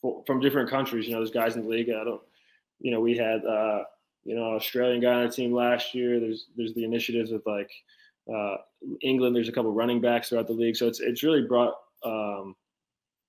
for, 0.00 0.22
from 0.26 0.40
different 0.40 0.68
countries, 0.68 1.06
you 1.06 1.12
know, 1.12 1.20
there's 1.20 1.30
guys 1.30 1.56
in 1.56 1.62
the 1.62 1.68
league. 1.68 1.88
I 1.88 2.04
don't, 2.04 2.20
you 2.80 2.90
know, 2.90 3.00
we 3.00 3.16
had, 3.16 3.44
uh, 3.46 3.84
you 4.24 4.34
know, 4.34 4.56
Australian 4.56 5.00
guy 5.00 5.14
on 5.14 5.26
the 5.26 5.32
team 5.32 5.54
last 5.54 5.94
year. 5.94 6.20
There's 6.20 6.48
there's 6.56 6.74
the 6.74 6.84
initiatives 6.84 7.30
with 7.30 7.46
like 7.46 7.70
uh, 8.32 8.56
England. 9.00 9.34
There's 9.34 9.48
a 9.48 9.52
couple 9.52 9.72
running 9.72 10.00
backs 10.00 10.28
throughout 10.28 10.48
the 10.48 10.52
league. 10.52 10.76
So 10.76 10.86
it's 10.86 11.00
it's 11.00 11.22
really 11.22 11.42
brought 11.42 11.74
um, 12.04 12.54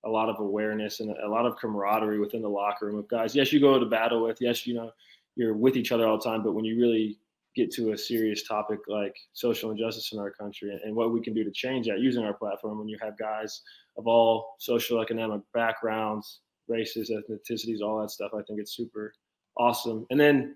a 0.06 0.10
lot 0.10 0.30
of 0.30 0.40
awareness 0.40 1.00
and 1.00 1.12
a 1.18 1.30
lot 1.30 1.46
of 1.46 1.58
camaraderie 1.58 2.20
within 2.20 2.42
the 2.42 2.50
locker 2.50 2.86
room 2.86 3.00
of 3.00 3.08
guys. 3.08 3.36
Yes, 3.36 3.52
you 3.52 3.60
go 3.60 3.80
to 3.80 3.86
battle 3.86 4.24
with. 4.24 4.38
Yes, 4.40 4.66
you 4.66 4.74
know, 4.74 4.92
you're 5.36 5.56
with 5.56 5.76
each 5.76 5.92
other 5.92 6.08
all 6.08 6.18
the 6.18 6.24
time. 6.24 6.44
But 6.44 6.54
when 6.54 6.66
you 6.66 6.80
really 6.80 7.20
get 7.58 7.72
to 7.72 7.92
a 7.92 7.98
serious 7.98 8.44
topic 8.44 8.80
like 8.88 9.16
social 9.34 9.72
injustice 9.72 10.14
in 10.14 10.20
our 10.20 10.32
country 10.32 10.80
and 10.84 10.96
what 10.96 11.12
we 11.12 11.20
can 11.20 11.34
do 11.34 11.44
to 11.44 11.52
change 11.52 11.88
that 11.88 12.00
using 12.00 12.24
our 12.24 12.34
platform 12.34 12.78
when 12.78 12.88
you 12.88 12.98
have 13.02 13.18
guys 13.18 13.64
of 13.98 14.06
all 14.06 14.56
social 14.60 15.02
economic 15.02 15.42
backgrounds 15.56 16.42
races 16.68 17.10
ethnicities 17.12 17.82
all 17.82 18.00
that 18.00 18.12
stuff 18.12 18.30
i 18.36 18.44
think 18.44 18.60
it's 18.60 18.78
super 18.78 19.12
awesome 19.58 20.06
and 20.12 20.20
then 20.20 20.56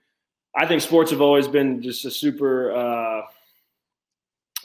i 0.56 0.66
think 0.66 0.80
sports 0.80 1.10
have 1.10 1.22
always 1.22 1.48
been 1.48 1.82
just 1.82 2.06
a 2.06 2.12
super 2.12 2.72
uh, 2.72 3.22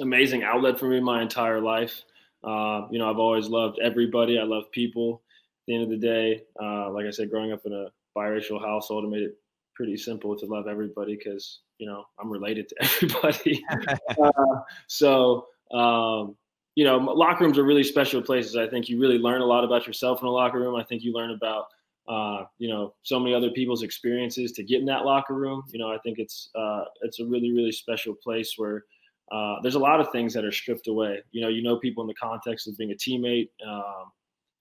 amazing 0.00 0.42
outlet 0.42 0.78
for 0.78 0.88
me 0.88 1.00
my 1.00 1.22
entire 1.22 1.60
life 1.60 2.02
uh, 2.46 2.86
you 2.90 2.98
know 2.98 3.10
i've 3.10 3.18
always 3.18 3.48
loved 3.48 3.78
everybody 3.82 4.38
i 4.38 4.42
love 4.42 4.70
people 4.72 5.22
at 5.32 5.66
the 5.66 5.74
end 5.74 5.82
of 5.82 5.90
the 5.90 5.96
day 5.96 6.42
uh, 6.62 6.90
like 6.90 7.06
i 7.06 7.10
said 7.10 7.30
growing 7.30 7.52
up 7.52 7.60
in 7.66 7.72
a 7.72 7.86
biracial 8.18 8.60
household 8.60 9.04
it 9.04 9.08
made 9.08 9.22
it 9.22 9.36
pretty 9.76 9.96
simple 9.96 10.36
to 10.36 10.46
love 10.46 10.66
everybody 10.66 11.16
because 11.16 11.60
you 11.78 11.86
know 11.86 12.04
I'm 12.18 12.30
related 12.30 12.68
to 12.70 12.76
everybody. 12.80 13.64
uh, 14.22 14.60
so 14.88 15.46
um, 15.72 16.36
you 16.74 16.84
know, 16.84 16.98
locker 16.98 17.44
rooms 17.44 17.58
are 17.58 17.64
really 17.64 17.84
special 17.84 18.20
places. 18.20 18.56
I 18.56 18.66
think 18.66 18.88
you 18.88 19.00
really 19.00 19.18
learn 19.18 19.40
a 19.40 19.46
lot 19.46 19.64
about 19.64 19.86
yourself 19.86 20.20
in 20.20 20.26
a 20.26 20.30
locker 20.30 20.58
room. 20.58 20.76
I 20.76 20.84
think 20.84 21.02
you 21.02 21.12
learn 21.12 21.30
about 21.30 21.66
uh, 22.08 22.44
you 22.58 22.68
know 22.68 22.94
so 23.02 23.20
many 23.20 23.34
other 23.34 23.50
people's 23.50 23.82
experiences 23.82 24.52
to 24.52 24.64
get 24.64 24.80
in 24.80 24.86
that 24.86 25.04
locker 25.04 25.34
room. 25.34 25.62
You 25.70 25.78
know, 25.78 25.92
I 25.92 25.98
think 25.98 26.18
it's 26.18 26.48
uh, 26.54 26.84
it's 27.02 27.20
a 27.20 27.24
really 27.24 27.52
really 27.52 27.72
special 27.72 28.14
place 28.14 28.54
where. 28.56 28.84
Uh, 29.32 29.56
there's 29.62 29.74
a 29.74 29.78
lot 29.78 30.00
of 30.00 30.10
things 30.12 30.32
that 30.34 30.44
are 30.44 30.52
stripped 30.52 30.86
away. 30.88 31.20
You 31.32 31.40
know, 31.40 31.48
you 31.48 31.62
know 31.62 31.78
people 31.78 32.02
in 32.02 32.08
the 32.08 32.14
context 32.14 32.68
of 32.68 32.76
being 32.76 32.92
a 32.92 32.94
teammate 32.94 33.48
um, 33.66 34.12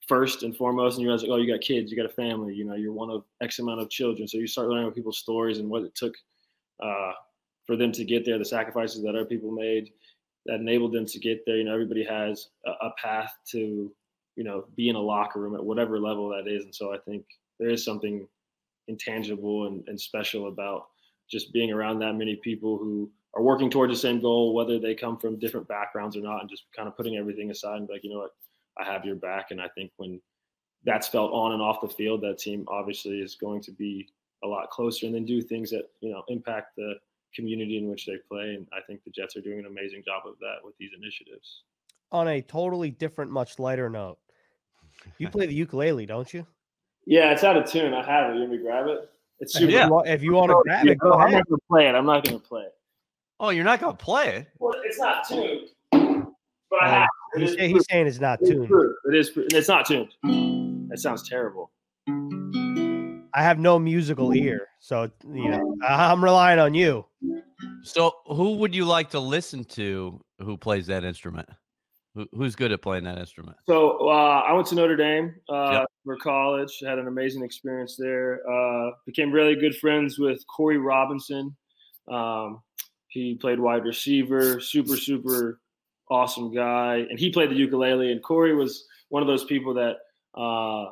first 0.08 0.44
and 0.44 0.56
foremost, 0.56 0.98
and 0.98 1.04
you 1.04 1.08
realize, 1.08 1.24
like, 1.24 1.32
oh, 1.32 1.38
you 1.38 1.52
got 1.52 1.62
kids, 1.62 1.92
you 1.92 1.98
got 1.98 2.06
a 2.06 2.14
family. 2.14 2.54
You 2.54 2.66
know, 2.66 2.76
you're 2.76 2.94
one 2.94 3.10
of 3.10 3.24
X 3.42 3.60
amount 3.60 3.82
of 3.82 3.90
children, 3.90 4.28
so 4.28 4.38
you 4.38 4.48
start 4.48 4.68
learning 4.68 4.86
about 4.86 4.96
people's 4.96 5.20
stories 5.20 5.60
and 5.60 5.70
what 5.70 5.84
it 5.84 5.94
took 5.96 6.14
uh, 6.82 7.12
for 7.66 7.76
them 7.76 7.92
to 7.92 8.04
get 8.04 8.26
there, 8.26 8.38
the 8.38 8.46
sacrifices 8.46 9.02
that 9.04 9.10
other 9.10 9.26
people 9.26 9.52
made 9.52 9.92
that 10.46 10.60
enabled 10.60 10.94
them 10.94 11.06
to 11.06 11.20
get 11.20 11.46
there. 11.46 11.58
You 11.58 11.64
know, 11.64 11.74
everybody 11.74 12.04
has 12.04 12.50
a, 12.66 12.72
a 12.72 12.94
path 13.02 13.34
to, 13.52 13.92
you 14.36 14.44
know, 14.44 14.66
be 14.76 14.90
in 14.90 14.96
a 14.96 15.02
locker 15.02 15.40
room 15.40 15.56
at 15.56 15.64
whatever 15.64 16.00
level 16.00 16.30
that 16.30 16.48
is. 16.48 16.64
And 16.64 16.76
so 16.76 16.94
I 16.94 16.98
think 17.00 17.26
there 17.60 17.70
is 17.70 17.84
something 17.84 18.28
intangible 18.88 19.68
and, 19.68 19.84
and 19.88 20.00
special 20.00 20.48
about 20.48 20.88
just 21.30 21.52
being 21.52 21.72
around 21.72 22.00
that 22.00 22.14
many 22.14 22.36
people 22.36 22.78
who 22.78 23.10
are 23.36 23.44
working 23.44 23.70
towards 23.70 23.94
the 23.94 24.00
same 24.00 24.22
goal, 24.22 24.54
whether 24.54 24.80
they 24.80 24.96
come 24.96 25.18
from 25.18 25.38
different 25.38 25.68
backgrounds 25.68 26.15
or 26.15 26.22
not, 26.22 26.42
and 26.42 26.50
just 26.50 26.63
kind 26.75 26.88
of 26.88 26.96
putting 26.96 27.18
everything 27.18 27.51
aside 27.51 27.77
and 27.77 27.88
be 27.88 27.94
like, 27.94 28.04
you 28.04 28.10
know 28.10 28.20
what, 28.20 28.36
I 28.77 28.84
have 28.84 29.06
your 29.06 29.15
back. 29.15 29.51
And 29.51 29.62
I 29.62 29.68
think 29.70 29.92
when 29.98 30.22
that's 30.86 31.08
felt 31.08 31.32
on 31.32 31.51
and 31.51 31.62
off 31.62 31.82
the 31.82 31.88
field, 31.88 32.22
that 32.22 32.38
team 32.38 32.65
obviously 32.68 33.20
is 33.20 33.36
going 33.36 33.62
to 33.63 33.72
be 33.72 34.08
a 34.44 34.48
lot 34.48 34.70
closer 34.70 35.06
and 35.06 35.15
then 35.15 35.25
do 35.25 35.42
things 35.42 35.70
that 35.72 35.89
you 36.01 36.12
know 36.12 36.24
impact 36.27 36.75
the 36.77 36.96
community 37.34 37.77
in 37.77 37.89
which 37.89 38.06
they 38.06 38.18
play. 38.30 38.56
And 38.56 38.68
I 38.72 38.80
think 38.88 39.04
the 39.04 39.12
Jets 39.12 39.36
are 39.36 39.42
doing 39.42 39.60
an 39.60 39.65
amazing 39.65 40.04
job 40.06 40.24
of 40.25 40.39
that 40.39 40.58
with 40.63 40.77
these 40.77 40.92
initiatives. 40.98 41.63
On 42.12 42.27
a 42.27 42.42
totally 42.42 42.92
different, 42.92 43.32
much 43.32 43.60
lighter 43.60 43.89
note, 43.89 44.18
you 45.18 45.27
play 45.30 45.46
the 45.46 45.54
ukulele, 45.65 46.06
don't 46.06 46.34
you? 46.34 46.46
Yeah, 47.06 47.32
it's 47.32 47.44
out 47.44 47.58
of 47.58 47.70
tune. 47.70 47.94
I 47.94 48.04
have 48.04 48.32
it. 48.32 48.36
You 48.36 48.42
want 48.42 48.51
me 48.51 48.58
to 48.58 48.63
grab 48.63 48.88
it? 48.88 49.10
It's 49.39 49.54
super. 49.54 49.72
Yeah. 49.72 49.89
If 50.06 50.24
you 50.24 50.34
want 50.34 50.51
to 50.51 50.62
grab 50.63 50.88
it, 50.88 50.98
go 50.98 51.13
I'm 51.13 51.32
not 51.32 51.48
gonna 51.50 51.60
play 51.70 51.88
it. 51.88 51.96
I'm 51.96 52.06
not 52.06 52.24
gonna 52.24 52.39
play 52.39 52.63
it. 52.63 52.75
Oh, 53.39 53.50
you're 53.50 53.65
not 53.65 53.82
gonna 53.82 53.96
play 53.96 54.38
it? 54.38 54.48
Well, 54.60 54.74
it's 54.84 55.00
not 55.00 55.27
tuned. 55.27 55.70
But 55.92 56.82
I 56.82 56.89
have. 56.89 57.08
He's, 57.38 57.56
he's 57.56 57.86
saying 57.89 58.08
it's 58.08 58.20
not 58.20 58.39
tuned. 58.39 58.70
It 59.06 59.15
is. 59.15 59.32
It's 59.36 59.68
not 59.68 59.86
tuned. 59.86 60.13
That 60.89 61.00
sounds 61.00 61.27
terrible. 61.27 61.72
I 62.08 63.44
have 63.44 63.60
no 63.60 63.77
musical 63.77 64.34
ear, 64.34 64.68
so 64.80 65.12
you 65.27 65.50
know 65.50 65.75
I'm 65.88 66.24
relying 66.24 66.60
on 66.60 66.74
you. 66.74 67.06
So, 67.84 68.13
who 68.27 68.56
would 68.58 68.74
you 68.74 68.86
like 68.86 69.10
to 69.12 69.20
listen 69.20 69.65
to? 69.65 70.20
Who 70.42 70.58
plays 70.58 70.88
that 70.88 71.04
instrument? 71.04 71.50
Who, 72.13 72.25
who's 72.34 72.56
good 72.56 72.72
at 72.72 72.82
playing 72.82 73.04
that 73.04 73.18
instrument? 73.18 73.58
So, 73.68 74.10
uh, 74.10 74.44
I 74.48 74.54
went 74.54 74.68
to 74.68 74.75
Notre 74.75 74.96
Dame 74.96 75.36
uh, 75.50 75.70
yep. 75.72 75.88
for 76.06 76.15
college. 76.18 76.72
Had 76.82 76.98
an 76.98 77.08
amazing 77.08 77.44
experience 77.44 77.98
there. 77.98 78.42
Uh, 78.50 78.92
became 79.06 79.32
really 79.32 79.56
good 79.56 79.75
friends 79.75 80.18
with 80.18 80.39
Corey 80.48 80.77
Robinson. 80.77 81.54
Um, 82.10 82.62
he 83.16 83.36
played 83.36 83.60
wide 83.60 83.86
receiver. 83.86 84.60
Super, 84.60 84.98
super 84.98 85.62
awesome 86.12 86.54
guy, 86.54 87.06
and 87.10 87.18
he 87.18 87.30
played 87.30 87.50
the 87.50 87.56
ukulele. 87.56 88.12
And 88.12 88.22
Corey 88.22 88.54
was 88.54 88.86
one 89.10 89.24
of 89.24 89.28
those 89.28 89.46
people 89.46 89.74
that 89.76 89.96
uh, 90.40 90.92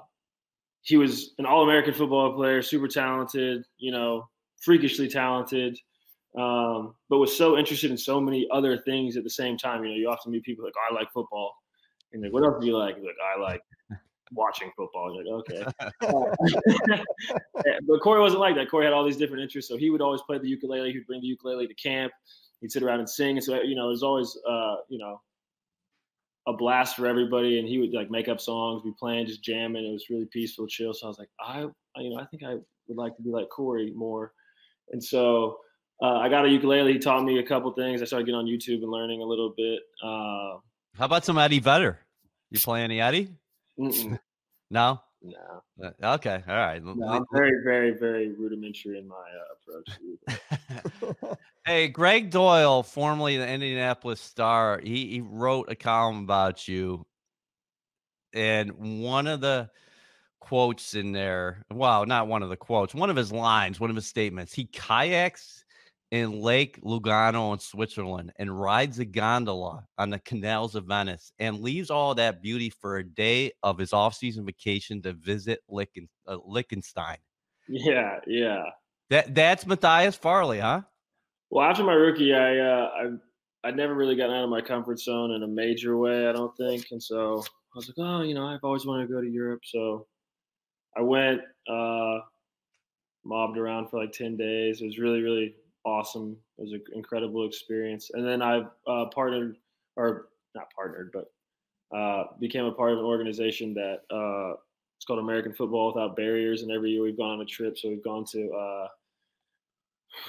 he 0.82 0.96
was 0.96 1.34
an 1.38 1.46
all-American 1.46 1.94
football 1.94 2.34
player, 2.34 2.62
super 2.62 2.88
talented, 2.88 3.66
you 3.78 3.92
know, 3.92 4.30
freakishly 4.62 5.10
talented, 5.10 5.78
um, 6.38 6.96
but 7.10 7.18
was 7.18 7.36
so 7.36 7.58
interested 7.58 7.92
in 7.92 7.98
so 7.98 8.22
many 8.22 8.48
other 8.52 8.78
things 8.78 9.18
at 9.18 9.26
the 9.26 9.30
same 9.30 9.58
time. 9.58 9.84
You 9.84 9.90
know, 9.90 9.96
you 9.98 10.10
often 10.10 10.32
meet 10.32 10.44
people 10.44 10.64
like, 10.64 10.74
oh, 10.78 10.94
"I 10.94 10.98
like 10.98 11.12
football," 11.12 11.54
and 12.14 12.24
like, 12.24 12.32
"What 12.32 12.44
else 12.46 12.62
do 12.62 12.68
you 12.68 12.78
like?" 12.78 12.96
Like, 12.96 13.16
"I 13.36 13.40
like 13.40 13.62
watching 14.34 14.72
football." 14.76 15.16
Like, 15.18 15.28
okay, 15.28 15.64
but 17.88 18.00
Corey 18.02 18.22
wasn't 18.22 18.42
like 18.42 18.56
that. 18.56 18.70
Corey 18.70 18.86
had 18.86 18.94
all 18.94 19.06
these 19.06 19.18
different 19.18 19.44
interests, 19.44 19.70
so 19.70 19.78
he 19.78 19.90
would 19.90 20.02
always 20.02 20.22
play 20.22 20.38
the 20.38 20.48
ukulele. 20.48 20.92
He'd 20.92 21.08
bring 21.08 21.22
the 21.22 21.28
ukulele 21.28 21.68
to 21.68 21.74
camp. 21.76 22.12
He'd 22.62 22.72
sit 22.72 22.84
around 22.84 23.00
and 23.00 23.10
sing. 23.10 23.38
And 23.38 23.44
so, 23.44 23.62
you 23.62 23.76
know, 23.76 23.90
there's 23.90 24.04
always, 24.04 24.38
uh, 24.48 24.76
you 24.88 24.98
know, 24.98 25.20
a 26.48 26.54
blast 26.54 26.96
for 26.96 27.08
everybody 27.08 27.60
and 27.60 27.68
he 27.68 27.78
would 27.78 27.94
like 27.94 28.12
make 28.12 28.28
up 28.28 28.40
songs 28.40 28.82
be 28.84 28.92
playing 29.00 29.26
just 29.26 29.44
jamming 29.44 29.86
it 29.86 29.92
was 29.92 30.10
really 30.10 30.26
peaceful 30.26 30.68
chill 30.68 30.94
so 30.94 31.06
i 31.06 31.08
was 31.08 31.18
like 31.18 31.30
i 31.40 31.62
you 31.98 32.10
know 32.10 32.20
i 32.20 32.26
think 32.26 32.44
i 32.44 32.56
would 32.88 32.98
like 32.98 33.16
to 33.16 33.22
be 33.22 33.30
like 33.30 33.48
corey 33.50 33.94
more 33.96 34.34
and 34.92 35.02
so 35.02 35.58
uh, 36.02 36.18
i 36.18 36.28
got 36.28 36.46
a 36.46 36.50
ukulele 36.50 36.94
he 36.94 37.00
taught 37.00 37.24
me 37.24 37.40
a 37.40 37.44
couple 37.44 37.72
things 37.72 38.02
i 38.02 38.06
started 38.06 38.26
getting 38.26 38.38
on 38.38 38.46
youtube 38.46 38.82
and 38.82 38.92
learning 38.92 39.22
a 39.22 39.26
little 39.26 39.54
bit 39.56 39.80
uh, 40.04 40.58
how 40.98 41.06
about 41.06 41.24
some 41.24 41.38
eddie 41.38 41.60
vedder 41.60 42.00
you 42.52 42.60
play 42.60 42.82
any 42.82 43.00
eddie 43.00 43.30
no 44.74 45.00
no. 45.24 45.64
Uh, 45.82 46.16
okay. 46.16 46.44
All 46.48 46.56
right. 46.56 46.84
No, 46.84 47.08
I'm 47.08 47.26
very, 47.32 47.64
very, 47.64 47.92
very 47.92 48.34
rudimentary 48.34 49.00
in 49.00 49.08
my 49.08 49.16
uh, 49.16 50.38
approach. 51.08 51.38
hey, 51.66 51.88
Gregg 51.88 52.30
Doyel, 52.30 52.86
formerly 52.86 53.38
the 53.38 53.48
Indianapolis 53.48 54.20
Star, 54.20 54.82
he, 54.84 55.08
he 55.08 55.22
wrote 55.22 55.72
a 55.72 55.76
column 55.76 56.24
about 56.24 56.68
you. 56.68 57.06
And 58.34 59.02
one 59.02 59.28
of 59.28 59.42
the 59.42 59.70
quotes 60.42 60.94
in 60.94 61.14
there, 61.14 61.64
well, 61.72 62.06
not 62.06 62.28
one 62.28 62.44
of 62.44 62.50
the 62.50 62.58
quotes, 62.58 62.94
one 62.94 63.10
of 63.10 63.16
his 63.16 63.32
lines, 63.32 63.80
one 63.80 63.90
of 63.90 63.96
his 63.96 64.08
statements, 64.08 64.54
he 64.54 64.66
kayaks 64.66 65.63
in 66.14 66.42
Lake 66.42 66.80
Lugano 66.84 67.54
in 67.54 67.60
Switzerland 67.60 68.32
and 68.38 68.62
rides 68.62 69.00
a 69.00 69.06
gondola 69.06 69.84
on 69.98 70.12
the 70.12 70.20
canals 70.20 70.76
of 70.76 70.86
Venice 70.86 71.34
and 71.40 71.62
leaves 71.62 71.90
all 71.90 72.14
that 72.14 72.40
beauty 72.40 72.70
for 72.70 72.98
a 72.98 73.04
day 73.04 73.52
of 73.64 73.80
his 73.80 73.94
off-season 73.94 74.46
vacation 74.46 75.02
to 75.02 75.14
visit 75.14 75.62
Lichten, 75.68 76.08
uh, 76.28 76.38
Liechtenstein. 76.46 77.18
Yeah, 77.68 78.20
yeah. 78.28 78.62
That 79.10 79.34
that's 79.34 79.66
Matthias 79.66 80.16
Farley, 80.16 80.60
huh? 80.60 80.82
Well, 81.50 81.68
after 81.68 81.84
my 81.84 81.94
rookie, 81.94 82.36
I 82.36 82.60
uh, 82.60 82.90
I 83.64 83.70
I 83.70 83.72
never 83.72 83.96
really 83.96 84.16
gotten 84.16 84.36
out 84.36 84.44
of 84.44 84.52
my 84.52 84.62
comfort 84.62 85.00
zone 85.00 85.32
in 85.32 85.42
a 85.42 85.48
major 85.48 85.98
way, 85.98 86.28
I 86.28 86.32
don't 86.32 86.56
think, 86.58 86.86
and 86.92 87.02
so 87.02 87.44
I 87.44 87.76
was 87.76 87.88
like, 87.88 87.98
oh, 87.98 88.22
you 88.22 88.36
know, 88.36 88.46
I've 88.46 88.64
always 88.64 88.86
wanted 88.86 89.08
to 89.08 89.14
go 89.16 89.20
to 89.20 89.28
Europe, 89.28 89.62
so 89.66 90.06
I 90.96 91.02
went, 91.02 91.42
uh, 91.68 92.20
mobbed 93.26 93.58
around 93.58 93.90
for 93.90 94.00
like 94.00 94.12
ten 94.12 94.38
days. 94.38 94.80
It 94.80 94.86
was 94.86 95.00
really, 95.00 95.24
really 95.24 95.56
awesome. 95.86 96.38
It 96.58 96.62
was 96.62 96.74
an 96.74 96.82
incredible 96.94 97.46
experience. 97.46 98.12
And 98.14 98.28
then 98.28 98.42
I've 98.42 98.68
uh, 98.88 99.06
partnered, 99.14 99.58
or 99.96 100.30
not 100.56 100.68
partnered, 100.76 101.12
but 101.14 101.98
uh, 101.98 102.26
became 102.40 102.66
a 102.66 102.72
part 102.72 102.94
of 102.94 103.00
an 103.00 103.06
organization 103.06 103.74
that 103.76 104.02
uh, 104.12 104.56
it's 104.98 105.06
called 105.06 105.20
American 105.20 105.54
Football 105.54 105.94
Without 105.94 106.16
Barriers. 106.16 106.62
And 106.62 106.72
every 106.72 106.92
year 106.92 107.04
we've 107.04 107.18
gone 107.18 107.32
on 107.32 107.42
a 107.42 107.46
trip. 107.46 107.78
So 107.78 107.90
we've 107.90 108.04
gone 108.04 108.26
to 108.32 108.52
uh, 108.52 108.88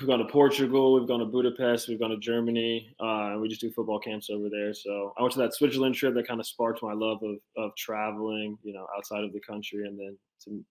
we've 0.01 0.09
gone 0.09 0.19
to 0.19 0.25
Portugal, 0.27 0.95
we've 0.95 1.09
gone 1.09 1.21
to 1.21 1.27
Budapest, 1.27 1.89
we've 1.89 2.01
gone 2.01 2.11
to 2.11 2.19
Germany, 2.19 2.95
uh, 3.01 3.33
and 3.33 3.41
we 3.41 3.49
just 3.49 3.61
do 3.61 3.71
football 3.71 3.99
camps 3.99 4.31
over 4.31 4.49
there. 4.51 4.75
So 4.75 5.13
I 5.17 5.23
went 5.23 5.33
to 5.35 5.41
that 5.41 5.55
Switzerland 5.55 5.95
trip 5.95 6.15
that 6.15 6.27
kind 6.27 6.41
of 6.41 6.47
sparked 6.47 6.83
my 6.83 6.93
love 6.93 7.23
of 7.23 7.37
of 7.57 7.75
traveling, 7.77 8.59
you 8.63 8.73
know, 8.73 8.87
outside 8.97 9.25
of 9.25 9.33
the 9.33 9.41
country, 9.41 9.87
and 9.87 9.99
then 9.99 10.17
to 10.45 10.65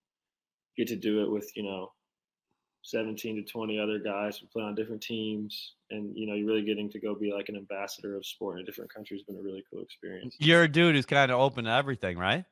get 0.78 0.88
to 0.88 0.96
do 0.96 1.24
it 1.24 1.32
with 1.32 1.52
you 1.56 1.64
know 1.64 1.92
17 2.84 3.38
to 3.38 3.52
20 3.52 3.80
other 3.80 3.98
guys 3.98 4.38
who 4.38 4.46
play 4.48 4.62
on 4.62 4.76
different 4.76 5.02
teams. 5.02 5.76
And 5.90 6.16
you 6.16 6.28
know 6.28 6.34
you're 6.34 6.48
really 6.48 6.64
getting 6.64 6.90
to 6.92 7.00
go 7.00 7.16
be 7.16 7.34
like 7.34 7.50
an 7.50 7.56
ambassador 7.56 8.16
of 8.16 8.26
sport 8.26 8.58
in 8.58 8.64
a 8.64 8.66
different 8.66 8.94
country 8.94 9.18
has 9.18 9.24
been 9.24 9.38
a 9.38 9.42
really 9.42 9.64
cool 9.72 9.82
experience. 9.82 10.36
You're 10.40 10.64
a 10.64 10.68
dude 10.68 10.96
who's 10.96 11.06
kind 11.06 11.32
of 11.32 11.40
open 11.40 11.66
to 11.66 11.72
everything 11.72 12.18
right? 12.18 12.46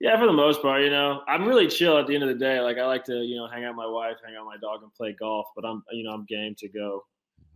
Yeah 0.00 0.18
for 0.18 0.26
the 0.26 0.32
most 0.32 0.62
part 0.62 0.82
you 0.82 0.90
know. 0.90 1.22
I'm 1.28 1.44
really 1.44 1.68
chill 1.68 1.98
at 1.98 2.06
the 2.06 2.14
end 2.14 2.22
of 2.22 2.28
the 2.30 2.34
day. 2.34 2.60
Like 2.60 2.78
i 2.78 2.86
like 2.86 3.04
to 3.04 3.16
you 3.16 3.36
know 3.36 3.46
hang 3.48 3.64
out 3.64 3.70
with 3.70 3.76
my 3.76 3.86
wife 3.86 4.16
hang 4.24 4.36
out 4.36 4.46
with 4.46 4.54
my 4.54 4.66
dog 4.66 4.82
and 4.82 4.92
play 4.94 5.14
golf. 5.18 5.46
But 5.54 5.64
i'm 5.64 5.82
you 5.92 6.04
know 6.04 6.12
i'm 6.12 6.24
game 6.24 6.54
to 6.58 6.68
go 6.68 7.04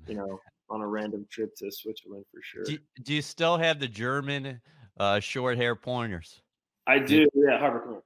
you 0.07 0.15
know 0.15 0.41
on 0.71 0.81
a 0.81 0.87
random 0.87 1.27
trip 1.31 1.55
to 1.57 1.71
switzerland 1.71 2.25
for 2.31 2.41
sure. 2.43 2.65
Do, 2.65 2.79
do 3.03 3.15
you 3.15 3.23
still 3.23 3.57
have 3.57 3.79
the 3.79 3.89
german 3.89 4.61
uh, 4.99 5.21
short 5.21 5.57
hair 5.57 5.75
pointers? 5.75 6.41
I 6.87 6.99
do 6.99 7.29
yeah 7.35 7.59
harper 7.59 8.03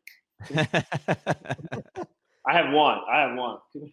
I 2.46 2.56
have 2.56 2.72
one. 2.72 2.98
I 3.10 3.20
have 3.20 3.36
one. 3.36 3.58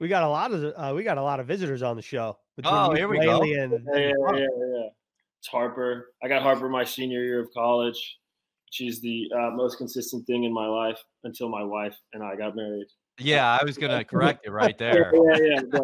we 0.00 0.08
got 0.08 0.22
a 0.22 0.28
lot 0.28 0.52
of 0.52 0.74
uh, 0.76 0.94
we 0.94 1.04
got 1.04 1.18
a 1.18 1.22
lot 1.22 1.40
of 1.40 1.46
visitors 1.46 1.82
on 1.82 1.96
the 1.96 2.02
show. 2.02 2.36
Oh, 2.64 2.94
here 2.94 3.08
we 3.08 3.18
go. 3.18 3.42
And, 3.42 3.52
yeah, 3.52 3.68
yeah, 3.94 4.12
yeah, 4.32 4.34
yeah, 4.34 4.88
It's 5.38 5.48
Harper. 5.48 6.12
I 6.22 6.28
got 6.28 6.42
Harper 6.42 6.68
my 6.68 6.84
senior 6.84 7.22
year 7.22 7.40
of 7.40 7.52
college. 7.52 8.18
She's 8.70 9.00
the 9.00 9.30
uh, 9.34 9.50
most 9.52 9.78
consistent 9.78 10.26
thing 10.26 10.44
in 10.44 10.52
my 10.52 10.66
life 10.66 10.98
until 11.24 11.48
my 11.48 11.62
wife 11.62 11.96
and 12.12 12.22
I 12.22 12.36
got 12.36 12.56
married. 12.56 12.86
Yeah, 13.18 13.58
I 13.58 13.64
was 13.64 13.78
gonna 13.78 14.04
correct 14.04 14.46
it 14.46 14.50
right 14.50 14.76
there. 14.78 15.12
yeah, 15.14 15.38
yeah, 15.42 15.60
but, 15.70 15.82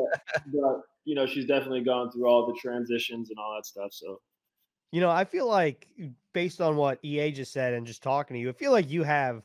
but 0.52 0.80
you 1.04 1.14
know, 1.14 1.26
she's 1.26 1.46
definitely 1.46 1.82
gone 1.82 2.10
through 2.10 2.26
all 2.26 2.46
the 2.46 2.58
transitions 2.60 3.30
and 3.30 3.38
all 3.38 3.54
that 3.56 3.66
stuff. 3.66 3.92
So, 3.92 4.20
you 4.92 5.00
know, 5.00 5.10
I 5.10 5.24
feel 5.24 5.46
like 5.46 5.88
based 6.32 6.60
on 6.60 6.76
what 6.76 6.98
EA 7.02 7.32
just 7.32 7.52
said 7.52 7.74
and 7.74 7.86
just 7.86 8.02
talking 8.02 8.34
to 8.34 8.40
you, 8.40 8.50
I 8.50 8.52
feel 8.52 8.72
like 8.72 8.90
you 8.90 9.02
have 9.02 9.42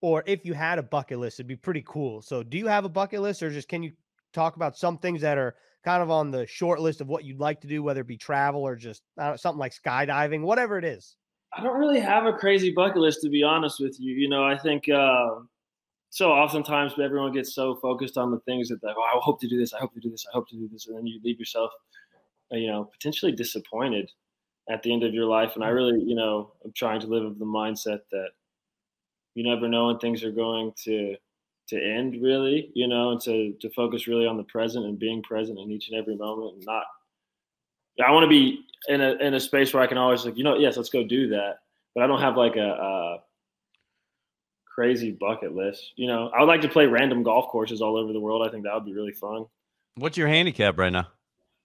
or 0.00 0.22
if 0.26 0.44
you 0.44 0.54
had 0.54 0.78
a 0.78 0.82
bucket 0.82 1.18
list, 1.18 1.36
it'd 1.36 1.46
be 1.46 1.56
pretty 1.56 1.82
cool. 1.86 2.22
So, 2.22 2.42
do 2.42 2.58
you 2.58 2.66
have 2.66 2.84
a 2.84 2.88
bucket 2.88 3.20
list, 3.20 3.42
or 3.42 3.50
just 3.50 3.68
can 3.68 3.82
you 3.82 3.92
talk 4.32 4.56
about 4.56 4.76
some 4.76 4.98
things 4.98 5.20
that 5.22 5.38
are 5.38 5.56
kind 5.84 6.02
of 6.02 6.10
on 6.10 6.30
the 6.30 6.46
short 6.46 6.80
list 6.80 7.00
of 7.00 7.08
what 7.08 7.24
you'd 7.24 7.40
like 7.40 7.60
to 7.62 7.66
do, 7.66 7.82
whether 7.82 8.00
it 8.00 8.06
be 8.06 8.16
travel 8.16 8.62
or 8.62 8.76
just 8.76 9.02
something 9.36 9.58
like 9.58 9.72
skydiving, 9.72 10.42
whatever 10.42 10.78
it 10.78 10.84
is? 10.84 11.16
I 11.56 11.62
don't 11.62 11.78
really 11.78 12.00
have 12.00 12.26
a 12.26 12.32
crazy 12.32 12.72
bucket 12.72 12.98
list, 12.98 13.22
to 13.22 13.30
be 13.30 13.42
honest 13.42 13.80
with 13.80 13.98
you. 13.98 14.14
You 14.14 14.28
know, 14.28 14.44
I 14.44 14.58
think 14.58 14.88
uh, 14.88 15.36
so 16.10 16.30
oftentimes 16.30 16.94
everyone 17.02 17.32
gets 17.32 17.54
so 17.54 17.76
focused 17.76 18.18
on 18.18 18.30
the 18.30 18.40
things 18.40 18.68
that, 18.68 18.82
like, 18.82 18.96
oh, 18.98 19.02
I 19.02 19.18
hope 19.20 19.40
to 19.40 19.48
do 19.48 19.58
this, 19.58 19.72
I 19.72 19.78
hope 19.78 19.94
to 19.94 20.00
do 20.00 20.10
this, 20.10 20.26
I 20.30 20.34
hope 20.34 20.48
to 20.50 20.56
do 20.56 20.68
this, 20.70 20.86
and 20.86 20.96
then 20.96 21.06
you 21.06 21.20
leave 21.24 21.38
yourself, 21.38 21.70
uh, 22.52 22.56
you 22.56 22.66
know, 22.66 22.84
potentially 22.84 23.32
disappointed 23.32 24.10
at 24.70 24.82
the 24.82 24.92
end 24.92 25.02
of 25.02 25.14
your 25.14 25.24
life. 25.24 25.52
And 25.54 25.64
I 25.64 25.68
mm. 25.68 25.74
really, 25.74 26.02
you 26.02 26.14
know, 26.14 26.52
I'm 26.64 26.72
trying 26.72 27.00
to 27.00 27.06
live 27.06 27.24
with 27.24 27.38
the 27.38 27.44
mindset 27.44 28.00
that 28.10 28.28
you 29.38 29.44
never 29.44 29.68
know 29.68 29.86
when 29.86 29.98
things 29.98 30.24
are 30.24 30.32
going 30.32 30.72
to 30.84 31.14
to 31.68 31.76
end 31.76 32.20
really 32.20 32.70
you 32.74 32.88
know 32.88 33.12
and 33.12 33.20
to 33.20 33.54
to 33.60 33.70
focus 33.70 34.08
really 34.08 34.26
on 34.26 34.36
the 34.36 34.42
present 34.44 34.84
and 34.84 34.98
being 34.98 35.22
present 35.22 35.58
in 35.58 35.70
each 35.70 35.88
and 35.88 35.98
every 35.98 36.16
moment 36.16 36.54
and 36.54 36.66
not 36.66 36.84
i 38.04 38.10
want 38.10 38.24
to 38.24 38.28
be 38.28 38.64
in 38.88 39.00
a 39.00 39.12
in 39.14 39.34
a 39.34 39.40
space 39.40 39.72
where 39.72 39.82
i 39.82 39.86
can 39.86 39.98
always 39.98 40.24
like 40.24 40.36
you 40.36 40.44
know 40.44 40.56
yes 40.56 40.76
let's 40.76 40.88
go 40.88 41.04
do 41.04 41.28
that 41.28 41.58
but 41.94 42.02
i 42.02 42.06
don't 42.06 42.20
have 42.20 42.36
like 42.36 42.56
a, 42.56 42.68
a 42.68 43.18
crazy 44.74 45.12
bucket 45.12 45.54
list 45.54 45.92
you 45.96 46.06
know? 46.06 46.30
I 46.34 46.40
would 46.40 46.48
like 46.48 46.60
to 46.62 46.68
play 46.68 46.86
random 46.86 47.22
golf 47.22 47.48
courses 47.48 47.82
all 47.82 47.96
over 47.96 48.12
the 48.12 48.20
world. 48.20 48.46
I 48.46 48.50
think 48.50 48.62
that 48.62 48.74
would 48.74 48.84
be 48.84 48.94
really 48.94 49.12
fun. 49.12 49.46
What's 49.96 50.16
your 50.16 50.28
handicap 50.28 50.78
right 50.78 50.92
now? 50.92 51.08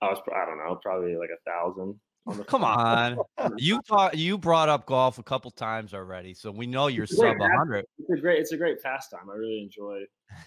I 0.02 0.08
was 0.08 0.19
i 0.36 0.45
don't 0.45 0.58
know 0.58 0.80
probably 0.82 1.15
like 1.15 1.30
a 1.30 1.50
thousand 1.50 2.00
Come 2.48 2.64
on, 2.64 3.18
you 3.58 3.82
talk, 3.82 4.16
you 4.16 4.38
brought 4.38 4.70
up 4.70 4.86
golf 4.86 5.18
a 5.18 5.24
couple 5.24 5.52
times 5.52 5.94
already, 5.94 6.34
so 6.34 6.52
we 6.52 6.68
know 6.68 6.88
you're 6.88 7.06
sub 7.06 7.38
100. 7.38 7.86
It's 8.00 8.10
a 8.10 8.22
great, 8.22 8.40
it's 8.40 8.52
a 8.52 8.58
great 8.58 8.82
pastime. 8.82 9.30
I 9.32 9.36
really 9.36 9.62
enjoy. 9.62 10.04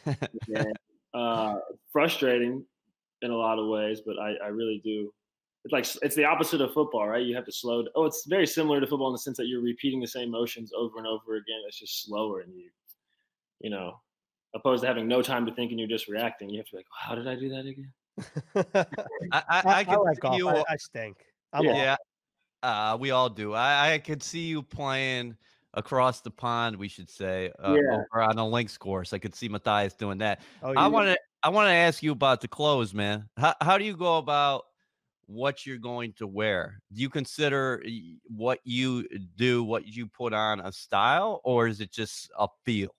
It. 0.06 0.66
uh, 1.14 1.56
frustrating 1.92 2.64
in 3.22 3.30
a 3.30 3.36
lot 3.36 3.58
of 3.58 3.68
ways, 3.68 4.00
but 4.04 4.18
I, 4.18 4.34
I 4.44 4.48
really 4.48 4.80
do. 4.84 5.12
It's 5.64 5.72
like 5.72 5.86
it's 6.02 6.14
the 6.14 6.24
opposite 6.24 6.60
of 6.60 6.72
football, 6.72 7.08
right? 7.08 7.24
You 7.24 7.34
have 7.34 7.44
to 7.46 7.52
slow. 7.52 7.84
Oh, 7.94 8.04
it's 8.04 8.24
very 8.26 8.46
similar 8.46 8.80
to 8.80 8.86
football 8.86 9.08
in 9.08 9.14
the 9.14 9.18
sense 9.18 9.36
that 9.38 9.46
you're 9.46 9.62
repeating 9.62 10.00
the 10.00 10.06
same 10.06 10.30
motions 10.30 10.72
over 10.76 10.98
and 10.98 11.06
over 11.06 11.34
again. 11.34 11.60
It's 11.66 11.78
just 11.78 12.04
slower, 12.06 12.40
and 12.40 12.54
you, 12.54 12.70
you 13.60 13.70
know, 13.70 14.00
opposed 14.54 14.82
to 14.82 14.86
having 14.86 15.08
no 15.08 15.22
time 15.22 15.44
to 15.44 15.52
think 15.52 15.72
and 15.72 15.80
you're 15.80 15.88
just 15.88 16.08
reacting. 16.08 16.48
You 16.48 16.58
have 16.58 16.66
to 16.66 16.72
be 16.72 16.76
like, 16.78 16.86
how 16.96 17.14
did 17.16 17.26
I 17.26 17.34
do 17.34 17.48
that 17.48 17.66
again? 17.66 17.92
I, 19.32 19.42
I, 19.48 19.62
I, 19.64 19.86
I, 19.88 19.96
like 19.96 20.20
golf. 20.20 20.42
I, 20.46 20.64
I 20.72 20.76
stink. 20.76 21.16
I'm 21.56 21.64
yeah, 21.64 21.96
uh, 22.62 22.96
we 22.98 23.10
all 23.10 23.30
do. 23.30 23.54
I, 23.54 23.94
I 23.94 23.98
could 23.98 24.22
see 24.22 24.46
you 24.46 24.62
playing 24.62 25.36
across 25.74 26.20
the 26.20 26.30
pond, 26.30 26.76
we 26.76 26.88
should 26.88 27.08
say, 27.08 27.52
uh, 27.62 27.74
yeah. 27.74 27.94
over 27.94 28.22
on 28.22 28.38
a 28.38 28.46
links 28.46 28.76
course. 28.76 29.12
I 29.12 29.18
could 29.18 29.34
see 29.34 29.48
Matthias 29.48 29.94
doing 29.94 30.18
that. 30.18 30.40
Oh, 30.62 30.74
I 30.76 30.88
want 30.88 31.08
to 31.08 31.18
I 31.42 31.48
want 31.48 31.68
to 31.68 31.72
ask 31.72 32.02
you 32.02 32.12
about 32.12 32.40
the 32.40 32.48
clothes, 32.48 32.92
man. 32.92 33.28
How 33.36 33.54
how 33.60 33.78
do 33.78 33.84
you 33.84 33.96
go 33.96 34.18
about 34.18 34.64
what 35.26 35.66
you're 35.66 35.78
going 35.78 36.12
to 36.14 36.26
wear? 36.26 36.80
Do 36.92 37.02
you 37.02 37.08
consider 37.08 37.82
what 38.24 38.60
you 38.64 39.06
do, 39.36 39.64
what 39.64 39.86
you 39.86 40.06
put 40.06 40.32
on, 40.32 40.60
a 40.60 40.72
style, 40.72 41.40
or 41.44 41.68
is 41.68 41.80
it 41.80 41.92
just 41.92 42.30
a 42.38 42.48
feel? 42.64 42.94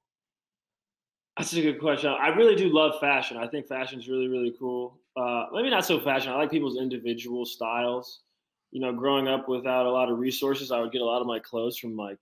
That's 1.38 1.54
a 1.54 1.62
good 1.62 1.80
question. 1.80 2.10
I 2.10 2.30
really 2.30 2.56
do 2.56 2.70
love 2.70 3.00
fashion. 3.00 3.38
I 3.38 3.48
think 3.48 3.68
fashion 3.68 4.00
is 4.00 4.10
really, 4.10 4.28
really 4.28 4.56
cool. 4.58 5.00
Uh, 5.16 5.46
maybe 5.54 5.70
not 5.70 5.86
so 5.86 6.00
fashion. 6.00 6.32
I 6.32 6.36
like 6.36 6.52
people's 6.52 6.78
individual 6.78 7.46
styles 7.46 8.22
you 8.72 8.82
know, 8.82 8.94
growing 8.94 9.28
up 9.28 9.48
without 9.48 9.86
a 9.86 9.92
lot 9.92 10.10
of 10.10 10.20
resources, 10.20 10.72
I 10.72 10.80
would 10.80 10.92
get 10.92 11.02
a 11.02 11.06
lot 11.06 11.22
of 11.22 11.28
my 11.28 11.40
clothes 11.40 11.78
from 11.78 11.96
like 11.96 12.18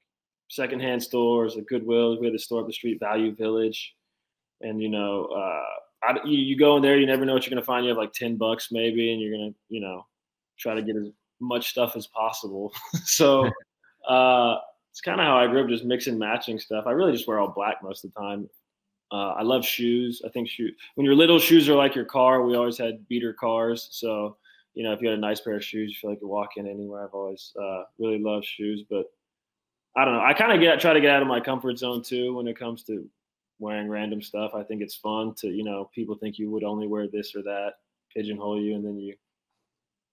secondhand 0.49 1.01
stores, 1.01 1.55
like 1.55 1.65
Goodwill. 1.67 2.19
We 2.19 2.27
had 2.27 2.35
a 2.35 2.39
store 2.39 2.61
up 2.61 2.67
the 2.67 2.73
street, 2.73 2.99
Value 2.99 3.35
Village, 3.35 3.95
and 4.61 4.81
you 4.81 4.89
know, 4.89 5.25
uh, 5.25 6.07
I, 6.07 6.17
you, 6.25 6.37
you 6.37 6.57
go 6.57 6.77
in 6.77 6.83
there, 6.83 6.97
you 6.97 7.07
never 7.07 7.25
know 7.25 7.33
what 7.33 7.45
you're 7.45 7.51
gonna 7.55 7.65
find. 7.65 7.85
You 7.85 7.89
have 7.89 7.97
like 7.97 8.13
ten 8.13 8.35
bucks 8.35 8.69
maybe, 8.71 9.11
and 9.11 9.21
you're 9.21 9.31
gonna, 9.31 9.53
you 9.69 9.81
know, 9.81 10.05
try 10.57 10.75
to 10.75 10.81
get 10.81 10.95
as 10.95 11.09
much 11.39 11.69
stuff 11.69 11.95
as 11.95 12.07
possible. 12.07 12.73
so 13.05 13.45
uh, 14.07 14.57
it's 14.91 15.01
kind 15.01 15.19
of 15.19 15.25
how 15.25 15.37
I 15.37 15.47
grew 15.47 15.63
up, 15.63 15.69
just 15.69 15.83
mixing 15.83 16.17
matching 16.17 16.59
stuff. 16.59 16.85
I 16.87 16.91
really 16.91 17.11
just 17.11 17.27
wear 17.27 17.39
all 17.39 17.49
black 17.49 17.83
most 17.83 18.05
of 18.05 18.13
the 18.13 18.19
time. 18.19 18.49
Uh, 19.11 19.33
I 19.33 19.43
love 19.43 19.63
shoes. 19.65 20.21
I 20.25 20.29
think 20.29 20.49
shoes. 20.49 20.75
when 20.95 21.05
you're 21.05 21.15
little, 21.15 21.39
shoes 21.39 21.69
are 21.69 21.75
like 21.75 21.95
your 21.95 22.05
car. 22.05 22.43
We 22.43 22.55
always 22.55 22.77
had 22.77 23.07
beater 23.07 23.33
cars, 23.33 23.87
so 23.91 24.37
you 24.75 24.83
know, 24.83 24.93
if 24.93 25.01
you 25.01 25.07
had 25.07 25.17
a 25.17 25.21
nice 25.21 25.39
pair 25.39 25.55
of 25.55 25.63
shoes, 25.63 25.89
you 25.89 25.95
feel 25.99 26.11
like 26.11 26.21
you 26.21 26.27
walk 26.27 26.57
in 26.57 26.67
anywhere. 26.67 27.05
I've 27.05 27.13
always 27.13 27.53
uh, 27.59 27.83
really 27.97 28.19
loved 28.19 28.45
shoes, 28.45 28.83
but 28.89 29.05
I 29.95 30.03
don't 30.03 30.13
know. 30.13 30.23
I 30.23 30.33
kind 30.33 30.51
of 30.51 30.59
get 30.59 30.79
try 30.81 30.93
to 30.93 30.99
get 31.01 31.11
out 31.11 31.21
of 31.21 31.29
my 31.29 31.39
comfort 31.39 31.77
zone 31.79 32.03
too 32.03 32.35
when 32.35 32.47
it 32.47 32.59
comes 32.59 32.83
to 32.83 33.09
wearing 33.57 33.87
random 33.87 34.21
stuff. 34.21 34.51
I 34.53 34.63
think 34.63 34.81
it's 34.81 34.95
fun 34.95 35.33
to, 35.35 35.47
you 35.47 35.63
know, 35.63 35.89
people 35.95 36.15
think 36.15 36.37
you 36.37 36.51
would 36.51 36.65
only 36.65 36.87
wear 36.87 37.07
this 37.07 37.33
or 37.35 37.41
that, 37.43 37.75
pigeonhole 38.13 38.61
you, 38.61 38.75
and 38.75 38.85
then 38.85 38.99
you 38.99 39.15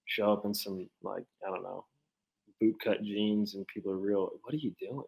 show 0.06 0.32
up 0.32 0.44
in 0.44 0.54
some 0.54 0.88
like 1.02 1.24
I 1.44 1.50
don't 1.50 1.64
know, 1.64 1.84
bootcut 2.62 3.02
jeans, 3.02 3.56
and 3.56 3.66
people 3.66 3.90
are 3.90 3.98
real. 3.98 4.30
What 4.44 4.54
are 4.54 4.58
you 4.58 4.72
doing? 4.78 5.02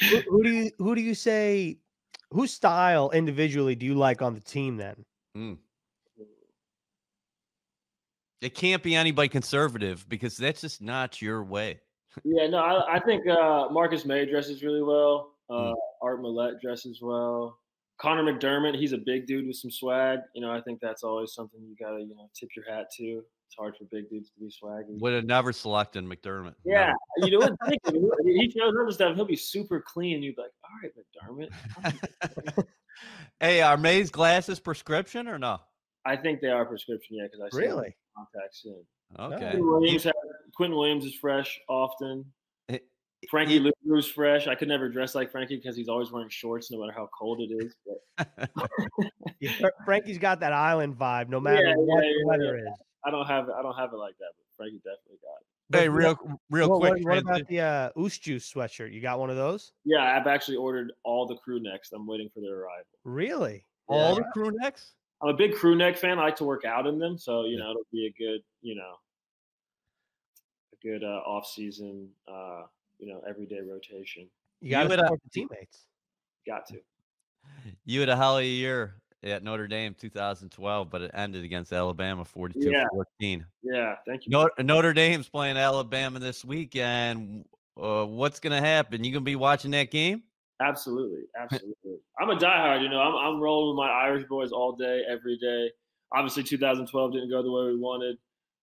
who, 0.00 0.22
who, 0.30 0.42
do 0.42 0.50
you 0.50 0.70
who 0.78 0.94
do 0.96 1.00
you 1.00 1.14
say 1.14 1.78
whose 2.32 2.52
style 2.52 3.10
individually 3.10 3.76
do 3.76 3.86
you 3.86 3.94
like 3.94 4.20
on 4.20 4.34
the 4.34 4.40
team 4.40 4.76
then? 4.76 5.04
Mm. 5.36 5.58
It 8.42 8.54
can't 8.54 8.82
be 8.82 8.96
anybody 8.96 9.28
conservative 9.28 10.04
because 10.08 10.36
that's 10.36 10.60
just 10.60 10.82
not 10.82 11.22
your 11.22 11.44
way. 11.44 11.80
yeah, 12.24 12.48
no, 12.48 12.58
I, 12.58 12.96
I 12.96 13.00
think 13.00 13.26
uh, 13.28 13.68
Marcus 13.70 14.04
Maye 14.04 14.26
dresses 14.26 14.62
really 14.62 14.82
well. 14.82 15.34
Uh, 15.48 15.54
mm. 15.54 15.74
Art 16.02 16.20
Maulet 16.20 16.60
dresses 16.60 16.98
well. 17.00 17.58
Conor 17.98 18.24
McDermott, 18.24 18.76
he's 18.76 18.92
a 18.92 18.98
big 18.98 19.26
dude 19.26 19.46
with 19.46 19.56
some 19.56 19.70
swag. 19.70 20.18
You 20.34 20.42
know, 20.42 20.50
I 20.50 20.60
think 20.60 20.80
that's 20.80 21.04
always 21.04 21.34
something 21.34 21.60
you 21.60 21.76
gotta, 21.78 22.00
you 22.00 22.16
know, 22.16 22.28
tip 22.34 22.48
your 22.56 22.64
hat 22.68 22.86
to. 22.96 23.22
It's 23.46 23.56
hard 23.56 23.76
for 23.76 23.84
big 23.92 24.10
dudes 24.10 24.30
to 24.30 24.40
be 24.40 24.46
swaggy. 24.46 24.98
Would 25.00 25.12
have 25.12 25.24
never 25.24 25.52
selected 25.52 26.04
McDermott. 26.04 26.54
Yeah, 26.64 26.94
no. 27.18 27.26
you 27.26 27.38
know 27.38 27.46
what? 27.46 27.72
he 28.24 28.50
shows 28.50 28.74
up 28.74 28.86
and 28.86 28.94
stuff. 28.94 29.14
He'll 29.14 29.24
be 29.24 29.36
super 29.36 29.84
clean. 29.86 30.20
You'd 30.22 30.34
be 30.34 30.42
like, 30.42 30.50
all 30.64 30.80
right, 30.82 31.48
McDermott. 32.26 32.66
hey, 33.40 33.60
are 33.60 33.76
Maye's 33.76 34.10
glasses 34.10 34.58
prescription 34.58 35.28
or 35.28 35.38
no? 35.38 35.58
I 36.04 36.16
think 36.16 36.40
they 36.40 36.48
are 36.48 36.64
prescription, 36.64 37.18
yeah, 37.18 37.26
because 37.30 37.40
I 37.40 37.56
see 37.56 37.66
really 37.66 37.94
contacts 38.16 38.62
soon. 38.62 38.84
Okay. 39.18 39.56
Quinnen 39.56 39.80
Williams, 39.80 40.04
has, 40.04 40.12
Quinnen 40.58 40.76
Williams 40.76 41.04
is 41.04 41.14
fresh 41.14 41.60
often. 41.68 42.24
Frankie 43.30 43.60
Luvu's 43.60 43.74
was 43.84 44.08
fresh. 44.08 44.48
I 44.48 44.54
could 44.54 44.68
never 44.68 44.88
dress 44.88 45.14
like 45.14 45.30
Frankie 45.30 45.56
because 45.56 45.76
he's 45.76 45.88
always 45.88 46.10
wearing 46.10 46.28
shorts, 46.28 46.70
no 46.70 46.80
matter 46.80 46.92
how 46.92 47.08
cold 47.16 47.40
it 47.40 47.52
is. 47.52 47.74
But 48.18 48.50
Frankie's 49.84 50.18
got 50.18 50.40
that 50.40 50.52
island 50.52 50.96
vibe, 50.96 51.28
no 51.28 51.38
matter 51.38 51.62
yeah, 51.62 51.74
what 51.76 52.04
yeah, 52.04 52.10
the 52.10 52.26
weather 52.26 52.58
is. 52.58 52.74
I 53.04 53.10
don't 53.10 53.26
have 53.26 53.48
I 53.48 53.62
don't 53.62 53.76
have 53.76 53.92
it 53.92 53.96
like 53.96 54.14
that, 54.18 54.30
but 54.36 54.56
Frankie 54.56 54.78
definitely 54.78 55.18
got 55.22 55.40
it. 55.40 55.82
Hey, 55.82 55.88
real 55.88 56.16
real 56.50 56.68
what, 56.68 56.80
quick. 56.80 57.04
What, 57.04 57.04
what 57.04 57.18
about 57.18 57.48
the 57.48 57.60
uh, 57.60 57.90
Oos 57.98 58.18
Juice 58.18 58.52
sweatshirt? 58.52 58.92
You 58.92 59.00
got 59.00 59.18
one 59.18 59.30
of 59.30 59.36
those? 59.36 59.72
Yeah, 59.84 60.16
I've 60.16 60.26
actually 60.26 60.56
ordered 60.56 60.92
all 61.04 61.26
the 61.26 61.36
crew 61.36 61.60
necks. 61.60 61.90
I'm 61.92 62.06
waiting 62.06 62.28
for 62.34 62.40
their 62.40 62.54
arrival. 62.54 62.86
Really? 63.04 63.64
Yeah. 63.88 63.96
All 63.96 64.14
the 64.16 64.24
crew 64.32 64.50
necks? 64.60 64.94
I'm 65.22 65.28
a 65.28 65.34
big 65.34 65.54
crew 65.54 65.76
neck 65.76 65.96
fan. 65.96 66.18
I 66.18 66.24
like 66.24 66.36
to 66.36 66.44
work 66.44 66.64
out 66.64 66.86
in 66.86 66.98
them, 66.98 67.16
so 67.16 67.44
you 67.44 67.58
know 67.58 67.70
it'll 67.70 67.86
be 67.92 68.06
a 68.06 68.12
good, 68.18 68.40
you 68.60 68.74
know, 68.74 68.94
a 70.72 70.86
good 70.86 71.04
uh, 71.04 71.20
off 71.26 71.46
season, 71.46 72.08
uh, 72.28 72.62
you 72.98 73.06
know, 73.06 73.22
everyday 73.28 73.60
rotation. 73.60 74.28
You 74.60 74.70
got 74.70 74.84
to 74.84 74.96
support 74.96 75.20
the 75.22 75.30
teammates. 75.30 75.86
Got 76.46 76.66
to. 76.68 76.78
You 77.84 78.00
had 78.00 78.08
a 78.08 78.16
hell 78.16 78.38
of 78.38 78.44
a 78.44 78.46
year 78.46 78.94
at 79.24 79.42
Notre 79.42 79.66
Dame 79.66 79.94
2012, 79.98 80.90
but 80.90 81.02
it 81.02 81.10
ended 81.14 81.44
against 81.44 81.72
Alabama 81.72 82.24
42 82.24 82.70
yeah. 82.70 82.84
14. 82.92 83.46
Yeah, 83.62 83.96
thank 84.06 84.26
you. 84.26 84.30
Notre, 84.30 84.62
Notre 84.62 84.92
Dame's 84.92 85.28
playing 85.28 85.56
Alabama 85.56 86.18
this 86.18 86.44
weekend. 86.44 87.44
Uh, 87.80 88.04
what's 88.04 88.40
going 88.40 88.52
to 88.52 88.66
happen? 88.66 89.04
You 89.04 89.12
going 89.12 89.22
to 89.22 89.24
be 89.24 89.36
watching 89.36 89.72
that 89.72 89.90
game? 89.90 90.22
Absolutely. 90.60 91.24
Absolutely. 91.38 91.98
I'm 92.20 92.30
a 92.30 92.36
diehard, 92.36 92.82
you 92.82 92.88
know, 92.88 93.00
I'm, 93.00 93.14
I'm 93.14 93.40
rolling 93.40 93.76
with 93.76 93.84
my 93.84 93.90
Irish 93.90 94.24
boys 94.28 94.52
all 94.52 94.72
day, 94.72 95.02
every 95.08 95.38
day. 95.38 95.70
Obviously, 96.14 96.42
2012 96.42 97.12
didn't 97.12 97.30
go 97.30 97.42
the 97.42 97.50
way 97.50 97.64
we 97.66 97.76
wanted, 97.78 98.18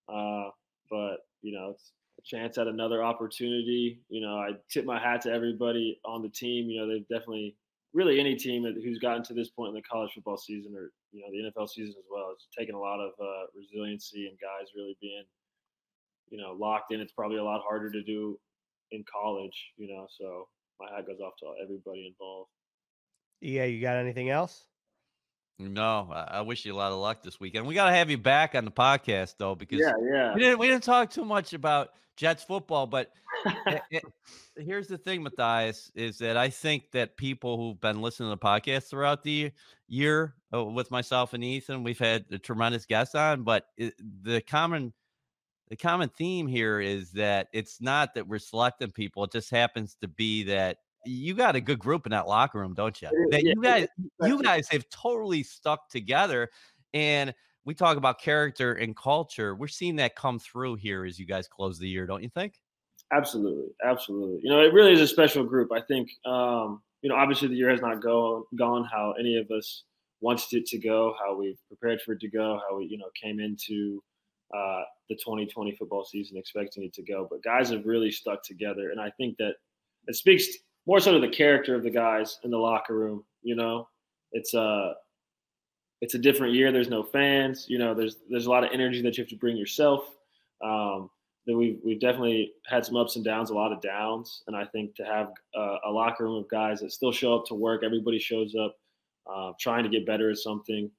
uh, 0.08 0.52
but, 0.90 1.18
you 1.42 1.52
know, 1.52 1.72
it's 1.72 1.92
a 2.20 2.22
chance 2.24 2.58
at 2.58 2.68
another 2.68 3.04
opportunity. 3.04 4.02
You 4.10 4.22
know, 4.22 4.38
I 4.38 4.52
tip 4.70 4.86
my 4.86 5.00
hat 5.00 5.22
to 5.22 5.32
everybody 5.32 6.00
on 6.06 6.22
the 6.22 6.30
team. 6.30 6.70
You 6.70 6.82
know, 6.82 6.88
they've 6.88 7.08
definitely 7.08 7.56
really 7.94 8.20
any 8.20 8.36
team 8.36 8.64
who's 8.64 9.00
gotten 9.00 9.24
to 9.24 9.34
this 9.34 9.50
point 9.50 9.70
in 9.70 9.76
the 9.76 9.82
college 9.82 10.12
football 10.14 10.38
season 10.38 10.76
or 10.76 10.92
you 11.12 11.22
know 11.22 11.28
the 11.32 11.50
NFL 11.62 11.70
season 11.70 11.96
as 11.98 12.06
well. 12.10 12.32
It's 12.34 12.48
taken 12.58 12.76
a 12.76 12.80
lot 12.80 13.00
of 13.00 13.14
uh, 13.20 13.48
resiliency 13.56 14.28
and 14.28 14.38
guys 14.40 14.70
really 14.76 14.96
being 15.02 15.24
you 16.30 16.38
know 16.40 16.56
locked 16.60 16.94
in. 16.94 17.00
It's 17.00 17.14
probably 17.14 17.38
a 17.38 17.44
lot 17.44 17.62
harder 17.68 17.92
to 17.92 18.04
do 18.04 18.40
in 18.92 19.04
college, 19.12 19.74
you 19.78 19.88
know. 19.88 20.08
So 20.20 20.48
my 20.80 20.88
hat 20.96 21.06
goes 21.08 21.20
off 21.20 21.34
to 21.40 21.54
everybody 21.62 22.08
involved. 22.08 22.50
Yeah, 23.42 23.66
you 23.66 23.82
got 23.82 23.98
anything 23.98 24.30
else? 24.30 24.66
No, 25.60 26.10
I 26.12 26.42
wish 26.42 26.66
you 26.66 26.74
a 26.74 26.78
lot 26.78 26.94
of 26.94 27.00
luck 27.00 27.22
this 27.22 27.38
weekend. 27.38 27.68
We 27.68 27.74
got 27.74 27.90
to 27.90 27.96
have 27.96 28.10
you 28.10 28.18
back 28.18 28.56
on 28.56 28.64
the 28.64 28.72
podcast 28.72 29.36
though, 29.38 29.56
because 29.56 29.80
yeah, 29.80 29.92
yeah, 30.02 30.34
we 30.34 30.40
didn't 30.40 30.60
we 30.60 30.68
didn't 30.68 30.84
talk 30.84 31.10
too 31.10 31.26
much 31.26 31.52
about 31.52 31.90
Jets 32.16 32.44
football, 32.44 32.88
but 32.88 33.12
it, 33.68 33.82
it, 33.92 34.04
here's 34.58 34.88
the 34.88 34.98
thing, 34.98 35.22
Matthias, 35.22 35.92
is 35.96 36.18
that 36.20 36.38
I 36.38 36.50
think 36.50 36.92
that 36.92 37.18
people 37.18 37.58
who've 37.58 37.80
been 37.80 38.02
listening 38.02 38.30
to 38.30 38.36
the 38.36 38.46
podcast 38.46 38.90
throughout 38.90 39.24
the 39.24 39.52
year 39.90 40.34
uh, 40.54 40.64
with 40.64 40.92
myself 40.92 41.34
and 41.34 41.44
Ethan, 41.44 41.84
we've 41.84 42.00
had 42.00 42.26
a 42.32 42.38
tremendous 42.38 42.86
guests 42.86 43.16
on, 43.16 43.44
but 43.44 43.66
it, 43.78 43.94
the 44.24 44.40
common 44.42 44.94
the 45.70 45.76
common 45.76 46.10
theme 46.10 46.48
here 46.48 46.80
is 46.80 47.12
that 47.12 47.48
it's 47.54 47.82
not 47.82 48.14
that 48.16 48.28
we're 48.28 48.40
selecting 48.40 48.92
people; 48.92 49.24
it 49.24 49.32
just 49.32 49.52
happens 49.52 49.96
to 50.02 50.08
be 50.08 50.44
that 50.44 50.78
you 51.06 51.34
got 51.34 51.56
a 51.56 51.62
good 51.62 51.80
group 51.80 52.06
in 52.06 52.12
that 52.12 52.28
locker 52.28 52.60
room, 52.60 52.74
don't 52.74 53.02
you? 53.02 53.10
That 53.32 53.44
you 53.44 53.56
guys, 53.62 53.88
you 54.22 54.42
guys 54.42 54.68
have 54.70 54.90
totally 54.90 55.44
stuck 55.44 55.90
together, 55.90 56.50
and 56.94 57.34
we 57.66 57.74
talk 57.74 57.98
about 57.98 58.20
character 58.20 58.74
and 58.74 58.96
culture. 58.96 59.56
We're 59.56 59.68
seeing 59.68 59.98
that 59.98 60.16
come 60.16 60.40
through 60.40 60.76
here 60.76 61.06
as 61.06 61.20
you 61.20 61.26
guys 61.26 61.48
close 61.48 61.78
the 61.78 61.88
year, 61.88 62.06
don't 62.06 62.24
you 62.24 62.30
think? 62.30 62.56
Absolutely, 63.12 63.70
absolutely. 63.84 64.40
You 64.44 64.50
know, 64.50 64.60
it 64.60 64.74
really 64.74 64.94
is 64.94 65.02
a 65.02 65.08
special 65.08 65.44
group. 65.44 65.72
I 65.72 65.82
think, 65.82 66.10
um, 66.26 66.82
you 67.02 67.10
know, 67.10 67.16
obviously 67.16 67.48
the 67.48 67.56
year 67.56 67.70
has 67.70 67.82
not 67.82 68.02
go, 68.02 68.46
gone 68.58 68.86
how 68.92 69.14
any 69.20 69.38
of 69.38 69.50
us 69.52 69.84
wanted 70.22 70.52
it 70.52 70.66
to 70.68 70.78
go, 70.80 71.16
how 71.20 71.38
we 71.38 71.58
prepared 71.68 72.02
for 72.02 72.14
it 72.14 72.20
to 72.22 72.30
go, 72.30 72.60
how 72.68 72.78
we, 72.78 72.86
you 72.86 72.98
know, 72.98 73.10
came 73.22 73.40
into 73.40 74.02
uh, 74.56 74.84
the 75.10 75.16
2020 75.16 75.76
football 75.76 76.04
season 76.04 76.38
expecting 76.38 76.84
it 76.84 76.94
to 76.94 77.04
go. 77.04 77.28
But 77.30 77.44
guys 77.44 77.70
have 77.70 77.86
really 77.86 78.12
stuck 78.12 78.44
together, 78.44 78.92
and 78.92 79.00
I 79.00 79.12
think 79.12 79.38
that 79.38 79.56
it 80.08 80.16
speaks 80.16 80.48
more 80.88 81.00
so 81.00 81.14
to 81.14 81.20
the 81.20 81.30
character 81.34 81.76
of 81.76 81.84
the 81.84 81.90
guys 81.90 82.40
in 82.44 82.52
the 82.52 82.58
locker 82.58 82.96
room. 82.96 83.24
You 83.44 83.56
know, 83.56 83.88
it's 84.32 84.54
a 84.54 84.62
uh, 84.62 84.94
it's 86.02 86.14
a 86.14 86.20
different 86.20 86.54
year. 86.54 86.72
There's 86.72 86.90
no 86.90 87.04
fans. 87.04 87.66
You 87.68 87.78
know, 87.78 87.94
there's 87.94 88.18
there's 88.30 88.46
a 88.46 88.50
lot 88.50 88.64
of 88.64 88.72
energy 88.74 89.02
that 89.02 89.18
you 89.18 89.24
have 89.24 89.30
to 89.30 89.36
bring 89.36 89.58
yourself. 89.58 90.16
Um, 90.64 91.10
that 91.46 91.58
we've 91.58 91.80
we've 91.84 92.00
definitely 92.00 92.54
had 92.68 92.86
some 92.86 92.96
ups 92.96 93.16
and 93.16 93.26
downs, 93.26 93.50
a 93.50 93.54
lot 93.54 93.72
of 93.72 93.82
downs, 93.82 94.44
and 94.48 94.56
I 94.56 94.66
think 94.66 94.96
to 94.96 95.04
have 95.04 95.32
uh, 95.58 95.78
a 95.86 95.92
locker 95.92 96.24
room 96.24 96.36
of 96.36 96.50
guys 96.50 96.80
that 96.82 96.92
still 96.92 97.12
show 97.12 97.36
up 97.36 97.46
to 97.48 97.56
work, 97.56 97.84
everybody 97.84 98.20
shows 98.20 98.56
up, 98.56 98.76
uh, 99.32 99.52
trying 99.60 99.84
to 99.84 99.90
get 99.90 100.06
better 100.06 100.30
at 100.30 100.38
something 100.38 100.92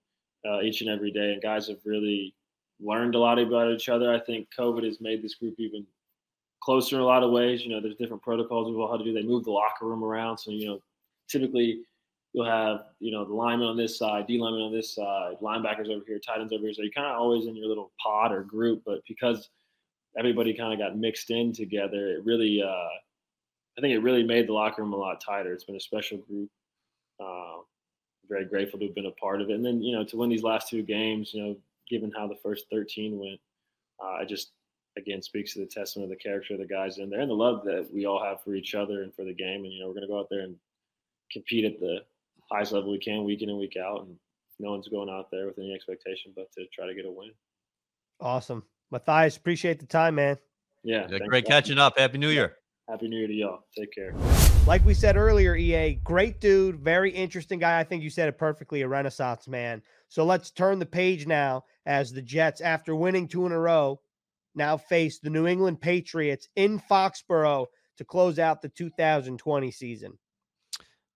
uh, 0.48 0.60
each 0.60 0.80
and 0.80 0.90
every 0.90 1.12
day, 1.12 1.32
and 1.32 1.42
guys 1.42 1.68
have 1.68 1.78
really 1.84 2.34
learned 2.82 3.14
a 3.14 3.18
lot 3.18 3.38
about 3.38 3.72
each 3.72 3.88
other. 3.88 4.12
I 4.12 4.20
think 4.20 4.48
COVID 4.58 4.84
has 4.84 5.00
made 5.00 5.22
this 5.22 5.34
group 5.34 5.54
even 5.58 5.86
closer 6.60 6.96
in 6.96 7.02
a 7.02 7.06
lot 7.06 7.22
of 7.22 7.30
ways. 7.30 7.64
You 7.64 7.70
know, 7.70 7.80
there's 7.80 7.96
different 7.96 8.22
protocols 8.22 8.68
we 8.68 8.80
all 8.80 8.90
had 8.90 8.98
to 8.98 9.04
do. 9.04 9.12
They 9.12 9.22
move 9.22 9.44
the 9.44 9.50
locker 9.50 9.86
room 9.86 10.04
around, 10.04 10.38
so 10.38 10.50
you 10.50 10.66
know, 10.66 10.80
typically 11.28 11.80
you'll 12.32 12.46
have 12.46 12.84
you 13.00 13.10
know 13.10 13.24
the 13.24 13.34
lineman 13.34 13.68
on 13.68 13.76
this 13.76 13.98
side, 13.98 14.26
D 14.26 14.38
lineman 14.38 14.62
on 14.62 14.72
this 14.72 14.94
side, 14.94 15.36
linebackers 15.42 15.88
over 15.88 16.04
here, 16.06 16.18
tight 16.18 16.40
ends 16.40 16.52
over 16.52 16.62
here. 16.62 16.74
So 16.74 16.82
you're 16.82 16.92
kind 16.92 17.06
of 17.06 17.18
always 17.18 17.46
in 17.46 17.56
your 17.56 17.68
little 17.68 17.92
pod 18.02 18.32
or 18.32 18.42
group, 18.42 18.82
but 18.84 19.00
because 19.06 19.48
everybody 20.18 20.54
kind 20.54 20.72
of 20.72 20.78
got 20.78 20.98
mixed 20.98 21.30
in 21.30 21.52
together, 21.52 22.08
it 22.08 22.24
really, 22.24 22.62
uh, 22.62 22.88
I 23.78 23.80
think 23.80 23.94
it 23.94 24.00
really 24.00 24.24
made 24.24 24.48
the 24.48 24.52
locker 24.52 24.82
room 24.82 24.92
a 24.92 24.96
lot 24.96 25.20
tighter. 25.20 25.52
It's 25.52 25.64
been 25.64 25.76
a 25.76 25.80
special 25.80 26.18
group. 26.18 26.50
Uh, 27.22 27.58
very 28.28 28.44
grateful 28.44 28.78
to 28.78 28.86
have 28.86 28.94
been 28.94 29.06
a 29.06 29.10
part 29.12 29.40
of 29.40 29.50
it, 29.50 29.54
and 29.54 29.64
then 29.64 29.82
you 29.82 29.92
know 29.92 30.04
to 30.04 30.16
win 30.16 30.30
these 30.30 30.42
last 30.42 30.68
two 30.68 30.82
games, 30.82 31.34
you 31.34 31.42
know, 31.42 31.56
given 31.90 32.12
how 32.16 32.26
the 32.26 32.38
first 32.42 32.66
13 32.70 33.18
went, 33.18 33.40
uh, 34.02 34.22
I 34.22 34.24
just 34.24 34.52
again 34.96 35.22
speaks 35.22 35.52
to 35.54 35.60
the 35.60 35.66
testament 35.66 36.10
of 36.10 36.16
the 36.16 36.22
character 36.22 36.54
of 36.54 36.60
the 36.60 36.66
guys 36.66 36.98
in 36.98 37.10
there 37.10 37.20
and 37.20 37.30
the 37.30 37.34
love 37.34 37.64
that 37.64 37.88
we 37.92 38.06
all 38.06 38.22
have 38.22 38.42
for 38.42 38.54
each 38.54 38.74
other 38.74 39.02
and 39.02 39.14
for 39.14 39.24
the 39.24 39.34
game. 39.34 39.64
And 39.64 39.72
you 39.72 39.80
know, 39.80 39.88
we're 39.88 39.94
going 39.94 40.06
to 40.06 40.08
go 40.08 40.18
out 40.18 40.28
there 40.30 40.40
and 40.40 40.56
compete 41.30 41.64
at 41.64 41.80
the 41.80 41.98
highest 42.50 42.72
level 42.72 42.90
we 42.90 42.98
can 42.98 43.24
week 43.24 43.42
in 43.42 43.50
and 43.50 43.58
week 43.58 43.76
out. 43.76 44.02
And 44.02 44.16
no 44.58 44.70
one's 44.70 44.88
going 44.88 45.08
out 45.10 45.30
there 45.30 45.46
with 45.46 45.58
any 45.58 45.72
expectation 45.72 46.32
but 46.34 46.50
to 46.52 46.66
try 46.72 46.86
to 46.86 46.94
get 46.94 47.06
a 47.06 47.10
win. 47.10 47.30
Awesome. 48.20 48.64
Matthias, 48.90 49.36
appreciate 49.36 49.78
the 49.78 49.86
time, 49.86 50.16
man. 50.16 50.36
Yeah. 50.82 51.06
yeah 51.10 51.18
great 51.26 51.46
catching 51.46 51.78
up. 51.78 51.98
Happy 51.98 52.18
New 52.18 52.28
Year. 52.28 52.56
Happy 52.88 53.08
New 53.08 53.18
Year 53.18 53.28
to 53.28 53.34
y'all. 53.34 53.64
Take 53.76 53.92
care. 53.92 54.14
Like 54.70 54.86
we 54.86 54.94
said 54.94 55.16
earlier, 55.16 55.56
EA, 55.56 55.94
great 55.94 56.40
dude, 56.40 56.78
very 56.78 57.10
interesting 57.10 57.58
guy. 57.58 57.80
I 57.80 57.82
think 57.82 58.04
you 58.04 58.08
said 58.08 58.28
it 58.28 58.38
perfectly, 58.38 58.82
a 58.82 58.88
renaissance 58.88 59.48
man. 59.48 59.82
So 60.08 60.24
let's 60.24 60.52
turn 60.52 60.78
the 60.78 60.86
page 60.86 61.26
now 61.26 61.64
as 61.86 62.12
the 62.12 62.22
Jets, 62.22 62.60
after 62.60 62.94
winning 62.94 63.26
two 63.26 63.46
in 63.46 63.50
a 63.50 63.58
row, 63.58 64.00
now 64.54 64.76
face 64.76 65.18
the 65.18 65.28
New 65.28 65.48
England 65.48 65.80
Patriots 65.80 66.48
in 66.54 66.78
Foxborough 66.78 67.66
to 67.98 68.04
close 68.04 68.38
out 68.38 68.62
the 68.62 68.68
2020 68.68 69.72
season. 69.72 70.16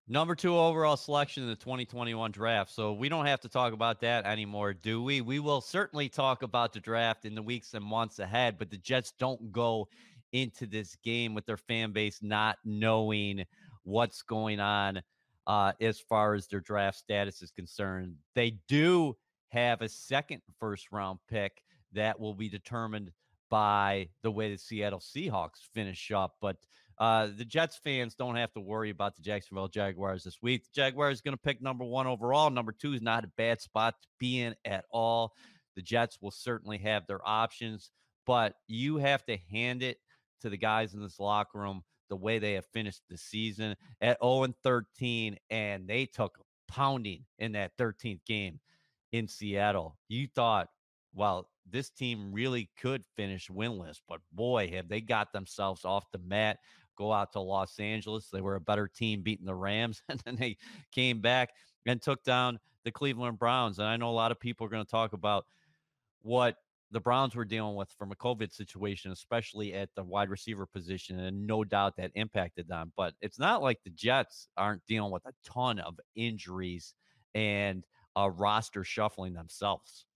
Number 0.08 0.34
two 0.34 0.58
overall 0.58 0.96
selection 0.96 1.44
in 1.44 1.48
the 1.48 1.54
2021 1.54 2.32
draft. 2.32 2.72
So 2.72 2.92
we 2.92 3.08
don't 3.08 3.26
have 3.26 3.40
to 3.42 3.48
talk 3.48 3.72
about 3.72 4.00
that 4.00 4.26
anymore, 4.26 4.74
do 4.74 5.00
we? 5.00 5.20
We 5.20 5.38
will 5.38 5.60
certainly 5.60 6.08
talk 6.08 6.42
about 6.42 6.72
the 6.72 6.80
draft 6.80 7.24
in 7.24 7.36
the 7.36 7.42
weeks 7.42 7.72
and 7.72 7.84
months 7.84 8.18
ahead, 8.18 8.58
but 8.58 8.70
the 8.70 8.78
Jets 8.78 9.12
don't 9.16 9.52
go 9.52 9.88
into 10.34 10.66
this 10.66 10.96
game 11.04 11.32
with 11.32 11.46
their 11.46 11.56
fan 11.56 11.92
base 11.92 12.18
not 12.20 12.58
knowing 12.64 13.44
what's 13.84 14.20
going 14.22 14.58
on 14.58 15.00
uh, 15.46 15.72
as 15.80 16.00
far 16.00 16.34
as 16.34 16.48
their 16.48 16.60
draft 16.60 16.98
status 16.98 17.40
is 17.40 17.52
concerned. 17.52 18.16
They 18.34 18.58
do 18.68 19.16
have 19.48 19.80
a 19.80 19.88
second 19.88 20.42
first 20.58 20.90
round 20.90 21.20
pick 21.30 21.62
that 21.92 22.18
will 22.18 22.34
be 22.34 22.48
determined 22.48 23.12
by 23.48 24.08
the 24.22 24.30
way 24.30 24.50
the 24.50 24.58
Seattle 24.58 24.98
Seahawks 24.98 25.68
finish 25.72 26.10
up. 26.10 26.34
But 26.40 26.56
uh, 26.98 27.28
the 27.36 27.44
Jets 27.44 27.76
fans 27.76 28.16
don't 28.16 28.34
have 28.34 28.52
to 28.54 28.60
worry 28.60 28.90
about 28.90 29.14
the 29.14 29.22
Jacksonville 29.22 29.68
Jaguars 29.68 30.24
this 30.24 30.42
week. 30.42 30.64
The 30.64 30.80
Jaguars 30.82 31.20
going 31.20 31.36
to 31.36 31.42
pick 31.42 31.62
number 31.62 31.84
one 31.84 32.08
overall. 32.08 32.50
Number 32.50 32.72
two 32.72 32.92
is 32.92 33.02
not 33.02 33.24
a 33.24 33.30
bad 33.36 33.60
spot 33.60 33.94
to 34.02 34.08
be 34.18 34.40
in 34.40 34.56
at 34.64 34.84
all. 34.90 35.34
The 35.76 35.82
Jets 35.82 36.18
will 36.20 36.32
certainly 36.32 36.78
have 36.78 37.06
their 37.06 37.20
options, 37.24 37.90
but 38.26 38.54
you 38.66 38.96
have 38.96 39.24
to 39.26 39.36
hand 39.52 39.82
it 39.84 39.98
to 40.44 40.50
the 40.50 40.56
guys 40.56 40.94
in 40.94 41.02
this 41.02 41.18
locker 41.18 41.58
room 41.58 41.82
the 42.10 42.16
way 42.16 42.38
they 42.38 42.52
have 42.52 42.66
finished 42.66 43.00
the 43.08 43.16
season 43.16 43.74
at 44.00 44.18
0 44.22 44.44
and 44.44 44.54
13, 44.62 45.38
and 45.50 45.88
they 45.88 46.04
took 46.04 46.38
pounding 46.68 47.24
in 47.38 47.52
that 47.52 47.76
13th 47.78 48.20
game 48.26 48.60
in 49.12 49.26
Seattle. 49.26 49.96
You 50.08 50.28
thought, 50.34 50.68
well, 51.14 51.48
this 51.70 51.88
team 51.88 52.30
really 52.30 52.68
could 52.78 53.04
finish 53.16 53.48
winless, 53.48 54.00
but 54.06 54.20
boy, 54.32 54.70
have 54.74 54.88
they 54.88 55.00
got 55.00 55.32
themselves 55.32 55.84
off 55.86 56.04
the 56.12 56.18
mat 56.18 56.58
go 56.96 57.12
out 57.12 57.32
to 57.32 57.40
Los 57.40 57.78
Angeles. 57.78 58.28
They 58.30 58.40
were 58.40 58.56
a 58.56 58.60
better 58.60 58.88
team 58.88 59.22
beating 59.22 59.46
the 59.46 59.54
Rams, 59.54 60.02
and 60.08 60.20
then 60.24 60.36
they 60.36 60.56
came 60.92 61.20
back 61.20 61.50
and 61.86 62.00
took 62.00 62.22
down 62.24 62.58
the 62.84 62.92
Cleveland 62.92 63.38
Browns. 63.38 63.78
And 63.78 63.88
I 63.88 63.96
know 63.96 64.10
a 64.10 64.12
lot 64.12 64.30
of 64.30 64.40
people 64.40 64.66
are 64.66 64.70
going 64.70 64.84
to 64.84 64.90
talk 64.90 65.12
about 65.12 65.46
what 66.22 66.56
the 66.94 67.00
Browns 67.00 67.34
were 67.34 67.44
dealing 67.44 67.74
with 67.74 67.90
from 67.98 68.12
a 68.12 68.16
COVID 68.16 68.52
situation, 68.52 69.10
especially 69.10 69.74
at 69.74 69.90
the 69.96 70.04
wide 70.04 70.30
receiver 70.30 70.64
position, 70.64 71.18
and 71.18 71.44
no 71.44 71.64
doubt 71.64 71.96
that 71.96 72.12
impacted 72.14 72.68
them. 72.68 72.92
But 72.96 73.14
it's 73.20 73.38
not 73.38 73.62
like 73.62 73.80
the 73.82 73.90
Jets 73.90 74.48
aren't 74.56 74.86
dealing 74.86 75.10
with 75.10 75.26
a 75.26 75.32
ton 75.44 75.80
of 75.80 75.98
injuries 76.14 76.94
and 77.34 77.84
a 78.14 78.30
roster 78.30 78.84
shuffling 78.84 79.34
themselves. 79.34 80.06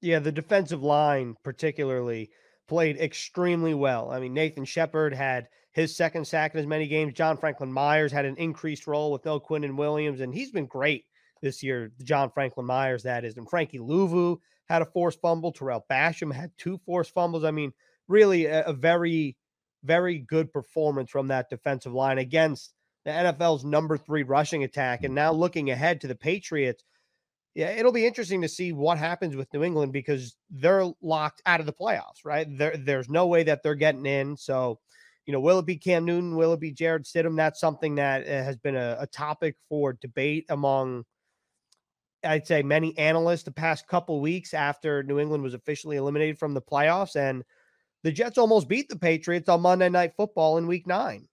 Yeah, 0.00 0.20
the 0.20 0.30
defensive 0.30 0.80
line 0.80 1.34
particularly 1.42 2.30
played 2.68 2.98
extremely 2.98 3.74
well. 3.74 4.12
I 4.12 4.20
mean, 4.20 4.32
Nathan 4.32 4.64
Shepherd 4.64 5.14
had 5.14 5.48
his 5.72 5.96
second 5.96 6.24
sack 6.24 6.54
in 6.54 6.60
as 6.60 6.68
many 6.68 6.86
games. 6.86 7.14
John 7.14 7.36
Franklin 7.36 7.72
Myers 7.72 8.12
had 8.12 8.24
an 8.24 8.36
increased 8.36 8.86
role 8.86 9.10
with 9.10 9.24
no 9.24 9.40
Quinnen 9.40 9.76
Williams, 9.76 10.20
and 10.20 10.32
he's 10.32 10.52
been 10.52 10.66
great 10.66 11.04
this 11.40 11.62
year. 11.62 11.92
John 12.02 12.30
Franklin 12.30 12.66
Myers, 12.66 13.02
that 13.04 13.24
is. 13.24 13.36
And 13.36 13.48
Frankie 13.48 13.78
Luvu 13.78 14.38
had 14.68 14.82
a 14.82 14.86
forced 14.86 15.20
fumble. 15.20 15.52
Tarell 15.52 15.84
Basham 15.90 16.32
had 16.32 16.50
two 16.58 16.78
forced 16.84 17.12
fumbles. 17.12 17.44
I 17.44 17.50
mean, 17.50 17.72
really 18.06 18.46
a, 18.46 18.64
a 18.64 18.72
very, 18.72 19.36
very 19.84 20.18
good 20.18 20.52
performance 20.52 21.10
from 21.10 21.28
that 21.28 21.50
defensive 21.50 21.92
line 21.92 22.18
against 22.18 22.74
the 23.04 23.10
NFL's 23.10 23.64
number 23.64 23.96
three 23.96 24.22
rushing 24.22 24.64
attack. 24.64 25.04
And 25.04 25.14
now 25.14 25.32
looking 25.32 25.70
ahead 25.70 26.00
to 26.02 26.06
the 26.06 26.14
Patriots, 26.14 26.84
yeah, 27.54 27.70
it'll 27.70 27.92
be 27.92 28.06
interesting 28.06 28.42
to 28.42 28.48
see 28.48 28.72
what 28.72 28.98
happens 28.98 29.34
with 29.34 29.52
New 29.52 29.64
England 29.64 29.92
because 29.92 30.36
they're 30.50 30.92
locked 31.00 31.42
out 31.46 31.60
of 31.60 31.66
the 31.66 31.72
playoffs, 31.72 32.24
right? 32.24 32.46
There, 32.56 32.76
there's 32.76 33.08
no 33.08 33.26
way 33.26 33.42
that 33.44 33.62
they're 33.62 33.74
getting 33.74 34.06
in. 34.06 34.36
So, 34.36 34.78
you 35.26 35.32
know, 35.32 35.40
will 35.40 35.58
it 35.58 35.66
be 35.66 35.76
Cam 35.76 36.04
Newton? 36.04 36.36
Will 36.36 36.52
it 36.52 36.60
be 36.60 36.72
Jarrett 36.72 37.04
Stidham? 37.04 37.36
That's 37.36 37.58
something 37.58 37.96
that 37.96 38.22
uh, 38.22 38.44
has 38.44 38.56
been 38.56 38.76
a, 38.76 38.98
a 39.00 39.06
topic 39.06 39.56
for 39.68 39.94
debate 39.94 40.46
among, 40.48 41.04
I'd 42.24 42.46
say, 42.46 42.62
many 42.62 42.96
analysts 42.98 43.44
the 43.44 43.52
past 43.52 43.86
couple 43.86 44.20
weeks 44.20 44.54
after 44.54 45.02
New 45.02 45.18
England 45.18 45.42
was 45.42 45.54
officially 45.54 45.96
eliminated 45.96 46.38
from 46.38 46.54
the 46.54 46.62
playoffs. 46.62 47.16
And 47.16 47.44
the 48.02 48.12
Jets 48.12 48.38
almost 48.38 48.68
beat 48.68 48.88
the 48.88 48.98
Patriots 48.98 49.48
on 49.48 49.62
Monday 49.62 49.88
Night 49.88 50.12
Football 50.16 50.58
in 50.58 50.66
week 50.66 50.86
nine. 50.86 51.28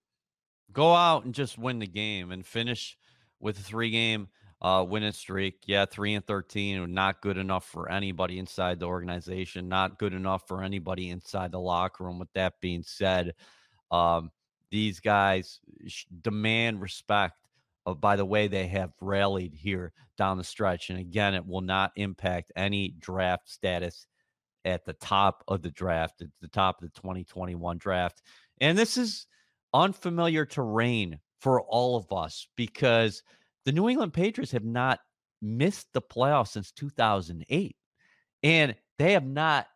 Go 0.71 0.93
out 0.93 1.25
and 1.25 1.33
just 1.33 1.57
win 1.57 1.79
the 1.79 1.87
game 1.87 2.31
and 2.31 2.45
finish 2.45 2.97
with 3.39 3.57
a 3.59 3.61
three 3.61 3.91
game 3.91 4.27
uh, 4.61 4.85
winning 4.87 5.11
streak. 5.11 5.59
Yeah, 5.65 5.85
three 5.85 6.15
and 6.15 6.25
thirteen, 6.25 6.93
not 6.93 7.21
good 7.21 7.37
enough 7.37 7.65
for 7.65 7.89
anybody 7.89 8.39
inside 8.39 8.79
the 8.79 8.87
organization. 8.87 9.69
Not 9.69 9.99
good 9.99 10.13
enough 10.13 10.47
for 10.47 10.63
anybody 10.63 11.09
inside 11.09 11.51
the 11.51 11.59
locker 11.59 12.03
room. 12.03 12.19
With 12.19 12.33
that 12.33 12.59
being 12.61 12.83
said, 12.83 13.35
um, 13.91 14.31
these 14.71 14.99
guys 14.99 15.59
demand 16.21 16.81
respect. 16.81 17.35
Uh, 17.85 17.93
by 17.93 18.15
the 18.15 18.25
way, 18.25 18.47
they 18.47 18.67
have 18.67 18.91
rallied 19.01 19.53
here 19.53 19.93
down 20.17 20.37
the 20.37 20.43
stretch, 20.43 20.89
and 20.89 20.99
again, 20.99 21.33
it 21.33 21.45
will 21.45 21.61
not 21.61 21.91
impact 21.95 22.51
any 22.55 22.95
draft 22.99 23.49
status 23.49 24.07
at 24.63 24.85
the 24.85 24.93
top 24.93 25.43
of 25.47 25.61
the 25.61 25.71
draft, 25.71 26.21
at 26.21 26.27
the 26.41 26.47
top 26.47 26.81
of 26.81 26.89
the 26.91 27.01
2021 27.01 27.77
draft. 27.77 28.21
And 28.59 28.77
this 28.77 28.97
is 28.97 29.27
unfamiliar 29.73 30.45
terrain 30.45 31.19
for 31.39 31.61
all 31.61 31.97
of 31.97 32.11
us 32.11 32.47
because 32.55 33.21
the 33.65 33.71
New 33.71 33.89
England 33.89 34.13
Patriots 34.13 34.51
have 34.51 34.63
not 34.63 34.99
missed 35.41 35.87
the 35.93 36.01
playoffs 36.01 36.49
since 36.49 36.71
2008. 36.71 37.75
And 38.43 38.75
they 38.97 39.13
have 39.13 39.25
not, 39.25 39.67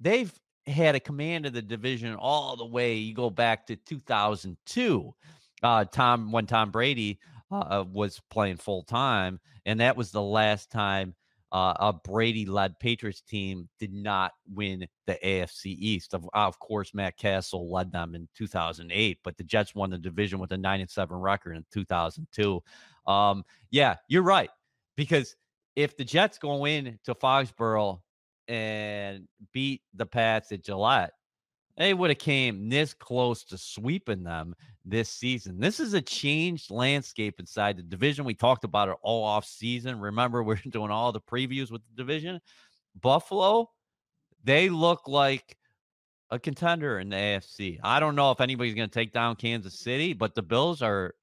they've 0.00 0.32
had 0.66 0.94
a 0.94 1.00
command 1.00 1.46
of 1.46 1.52
the 1.52 1.62
division 1.62 2.16
all 2.16 2.56
the 2.56 2.66
way. 2.66 2.94
You 2.94 3.14
go 3.14 3.30
back 3.30 3.66
to 3.66 3.76
2002, 3.76 5.14
uh, 5.62 5.84
Tom, 5.84 6.32
when 6.32 6.46
Tom 6.46 6.70
Brady 6.70 7.18
uh, 7.50 7.54
uh 7.80 7.84
was 7.90 8.20
playing 8.30 8.56
full 8.56 8.82
time. 8.82 9.40
And 9.66 9.80
that 9.80 9.96
was 9.96 10.10
the 10.10 10.22
last 10.22 10.70
time 10.70 11.14
uh, 11.54 11.72
a 11.78 11.92
Brady 11.92 12.46
led 12.46 12.80
Patriots 12.80 13.20
team 13.20 13.68
did 13.78 13.92
not 13.92 14.32
win 14.52 14.88
the 15.06 15.16
AFC 15.24 15.66
East. 15.66 16.12
Of, 16.12 16.28
of 16.34 16.58
course, 16.58 16.92
Matt 16.92 17.16
Cassel 17.16 17.70
led 17.70 17.92
them 17.92 18.16
in 18.16 18.28
2008, 18.36 19.18
but 19.22 19.36
the 19.36 19.44
Jets 19.44 19.72
won 19.72 19.90
the 19.90 19.96
division 19.96 20.40
with 20.40 20.50
a 20.50 20.58
9 20.58 20.80
and 20.80 20.90
7 20.90 21.16
record 21.16 21.56
in 21.56 21.64
2002. 21.72 22.60
Um, 23.06 23.44
yeah, 23.70 23.94
you're 24.08 24.24
right. 24.24 24.50
Because 24.96 25.36
if 25.76 25.96
the 25.96 26.04
Jets 26.04 26.38
go 26.38 26.66
in 26.66 26.98
to 27.04 27.14
Foxborough 27.14 28.00
and 28.48 29.28
beat 29.52 29.82
the 29.94 30.06
Pats 30.06 30.50
at 30.50 30.64
Gillette, 30.64 31.12
they 31.76 31.92
would 31.92 32.10
have 32.10 32.18
came 32.18 32.68
this 32.68 32.94
close 32.94 33.44
to 33.44 33.58
sweeping 33.58 34.22
them 34.22 34.54
this 34.84 35.08
season. 35.08 35.58
This 35.58 35.80
is 35.80 35.94
a 35.94 36.02
changed 36.02 36.70
landscape 36.70 37.40
inside 37.40 37.76
the 37.76 37.82
division. 37.82 38.24
We 38.24 38.34
talked 38.34 38.64
about 38.64 38.88
it 38.88 38.96
all 39.02 39.24
off 39.24 39.44
season. 39.44 39.98
Remember, 39.98 40.42
we're 40.44 40.60
doing 40.70 40.90
all 40.90 41.12
the 41.12 41.20
previews 41.20 41.70
with 41.70 41.82
the 41.88 41.96
division. 41.96 42.40
Buffalo, 43.00 43.70
they 44.44 44.68
look 44.68 45.08
like 45.08 45.56
a 46.30 46.38
contender 46.38 47.00
in 47.00 47.08
the 47.08 47.16
AFC. 47.16 47.78
I 47.82 48.00
don't 48.00 48.14
know 48.14 48.30
if 48.30 48.40
anybody's 48.40 48.74
going 48.74 48.88
to 48.88 48.94
take 48.94 49.12
down 49.12 49.36
Kansas 49.36 49.78
City, 49.80 50.12
but 50.12 50.34
the 50.34 50.42
Bills 50.42 50.80
are 50.80 51.14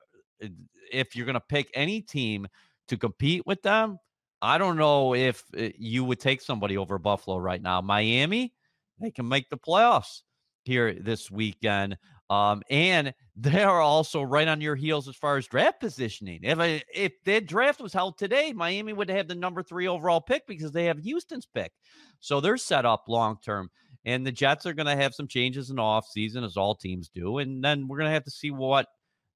uh, 0.43 0.47
if 0.91 1.15
you're 1.15 1.25
going 1.25 1.35
to 1.35 1.39
pick 1.39 1.71
any 1.73 2.01
team 2.01 2.47
to 2.89 2.97
compete 2.97 3.45
with 3.45 3.61
them, 3.61 3.97
I 4.41 4.57
don't 4.57 4.75
know 4.75 5.15
if 5.15 5.43
uh, 5.57 5.69
you 5.77 6.03
would 6.03 6.19
take 6.19 6.41
somebody 6.41 6.77
over 6.77 6.97
Buffalo 6.97 7.37
right 7.37 7.61
now. 7.61 7.79
Miami, 7.79 8.53
they 8.99 9.11
can 9.11 9.27
make 9.27 9.49
the 9.49 9.57
playoffs 9.57 10.21
here 10.63 10.93
this 10.93 11.29
weekend. 11.29 11.97
Um, 12.29 12.61
and 12.69 13.13
they 13.35 13.63
are 13.63 13.81
also 13.81 14.21
right 14.21 14.47
on 14.47 14.61
your 14.61 14.75
heels 14.75 15.07
as 15.07 15.15
far 15.15 15.37
as 15.37 15.47
draft 15.47 15.79
positioning. 15.79 16.41
If 16.43 16.59
I, 16.59 16.83
if 16.93 17.13
their 17.23 17.41
draft 17.41 17.81
was 17.81 17.93
held 17.93 18.17
today, 18.17 18.53
Miami 18.53 18.93
would 18.93 19.09
have 19.09 19.27
the 19.27 19.35
number 19.35 19.63
three 19.63 19.87
overall 19.87 20.21
pick 20.21 20.47
because 20.47 20.71
they 20.71 20.85
have 20.85 20.99
Houston's 20.99 21.45
pick. 21.45 21.71
So 22.19 22.39
they're 22.39 22.57
set 22.57 22.85
up 22.85 23.05
long 23.07 23.37
term. 23.43 23.69
And 24.03 24.25
the 24.25 24.31
Jets 24.31 24.65
are 24.65 24.73
going 24.73 24.87
to 24.87 24.95
have 24.95 25.13
some 25.13 25.27
changes 25.27 25.69
in 25.69 25.75
the 25.75 25.81
offseason, 25.81 26.43
as 26.43 26.57
all 26.57 26.73
teams 26.73 27.09
do. 27.09 27.37
And 27.37 27.63
then 27.63 27.87
we're 27.87 27.97
going 27.97 28.09
to 28.09 28.13
have 28.13 28.23
to 28.23 28.31
see 28.31 28.49
what 28.49 28.87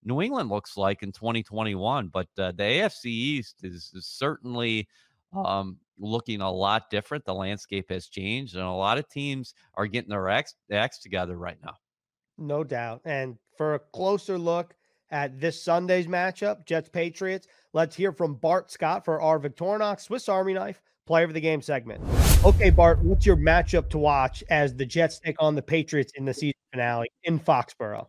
New 0.03 0.21
England 0.21 0.49
looks 0.49 0.75
like 0.75 1.03
in 1.03 1.11
2021. 1.11 2.07
But 2.07 2.27
uh, 2.38 2.51
the 2.51 2.63
AFC 2.63 3.05
East 3.05 3.57
is, 3.63 3.91
is 3.93 4.07
certainly 4.07 4.88
um, 5.35 5.77
looking 5.97 6.41
a 6.41 6.51
lot 6.51 6.89
different. 6.89 7.25
The 7.25 7.33
landscape 7.33 7.89
has 7.89 8.07
changed, 8.07 8.55
and 8.55 8.63
a 8.63 8.71
lot 8.71 8.97
of 8.97 9.09
teams 9.09 9.53
are 9.75 9.87
getting 9.87 10.09
their 10.09 10.29
acts, 10.29 10.55
acts 10.71 10.99
together 10.99 11.37
right 11.37 11.57
now. 11.63 11.75
No 12.37 12.63
doubt. 12.63 13.01
And 13.05 13.37
for 13.57 13.75
a 13.75 13.79
closer 13.79 14.37
look 14.37 14.75
at 15.11 15.39
this 15.39 15.61
Sunday's 15.63 16.07
matchup, 16.07 16.65
Jets 16.65 16.89
Patriots, 16.89 17.47
let's 17.73 17.95
hear 17.95 18.11
from 18.11 18.35
Bart 18.35 18.71
Scott 18.71 19.05
for 19.05 19.21
our 19.21 19.39
Victorinox 19.39 20.01
Swiss 20.01 20.27
Army 20.27 20.53
knife 20.53 20.81
player 21.05 21.25
of 21.25 21.33
the 21.33 21.41
game 21.41 21.61
segment. 21.61 22.03
Okay, 22.43 22.71
Bart, 22.71 22.99
what's 23.03 23.25
your 23.25 23.37
matchup 23.37 23.89
to 23.89 23.97
watch 23.97 24.43
as 24.49 24.75
the 24.75 24.85
Jets 24.85 25.19
take 25.19 25.35
on 25.39 25.55
the 25.55 25.61
Patriots 25.61 26.11
in 26.15 26.25
the 26.25 26.33
season 26.33 26.59
finale 26.71 27.09
in 27.23 27.39
Foxborough? 27.39 28.07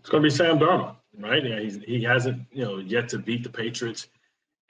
It's 0.00 0.08
going 0.08 0.22
to 0.22 0.28
be 0.28 0.34
Sam 0.34 0.58
Darnold, 0.58 0.96
right? 1.18 1.44
Yeah, 1.44 1.60
he's, 1.60 1.82
he 1.82 2.02
hasn't, 2.02 2.46
you 2.52 2.64
know, 2.64 2.78
yet 2.78 3.08
to 3.10 3.18
beat 3.18 3.42
the 3.42 3.50
Patriots 3.50 4.08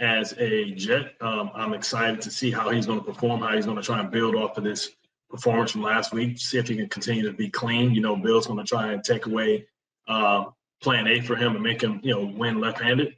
as 0.03 0.35
a 0.39 0.73
Jet. 0.73 1.15
Um, 1.21 1.51
I'm 1.55 1.73
excited 1.73 2.21
to 2.23 2.31
see 2.31 2.51
how 2.51 2.69
he's 2.71 2.87
going 2.87 2.99
to 2.99 3.05
perform, 3.05 3.41
how 3.41 3.55
he's 3.55 3.65
going 3.65 3.79
to 3.79 3.83
try 3.83 4.01
and 4.01 4.11
build 4.11 4.35
off 4.35 4.59
of 4.59 4.65
this 4.65 4.91
performance 5.31 5.71
from 5.71 5.83
last 5.83 6.13
week, 6.13 6.39
see 6.39 6.59
if 6.59 6.69
he 6.69 6.77
can 6.77 6.89
continue 6.89 7.23
to 7.23 7.33
be 7.33 7.49
clean. 7.49 7.95
You 7.95 8.03
know, 8.03 8.17
Bill's 8.17 8.47
going 8.47 8.59
to 8.59 8.65
try 8.65 8.93
and 8.93 9.03
take 9.03 9.27
away 9.27 9.67
uh, 10.09 10.45
plan 10.83 11.07
A 11.07 11.21
for 11.21 11.37
him 11.37 11.55
and 11.55 11.63
make 11.63 11.81
him, 11.81 12.01
you 12.03 12.13
know, 12.13 12.25
win 12.25 12.61
left-handed. 12.61 13.15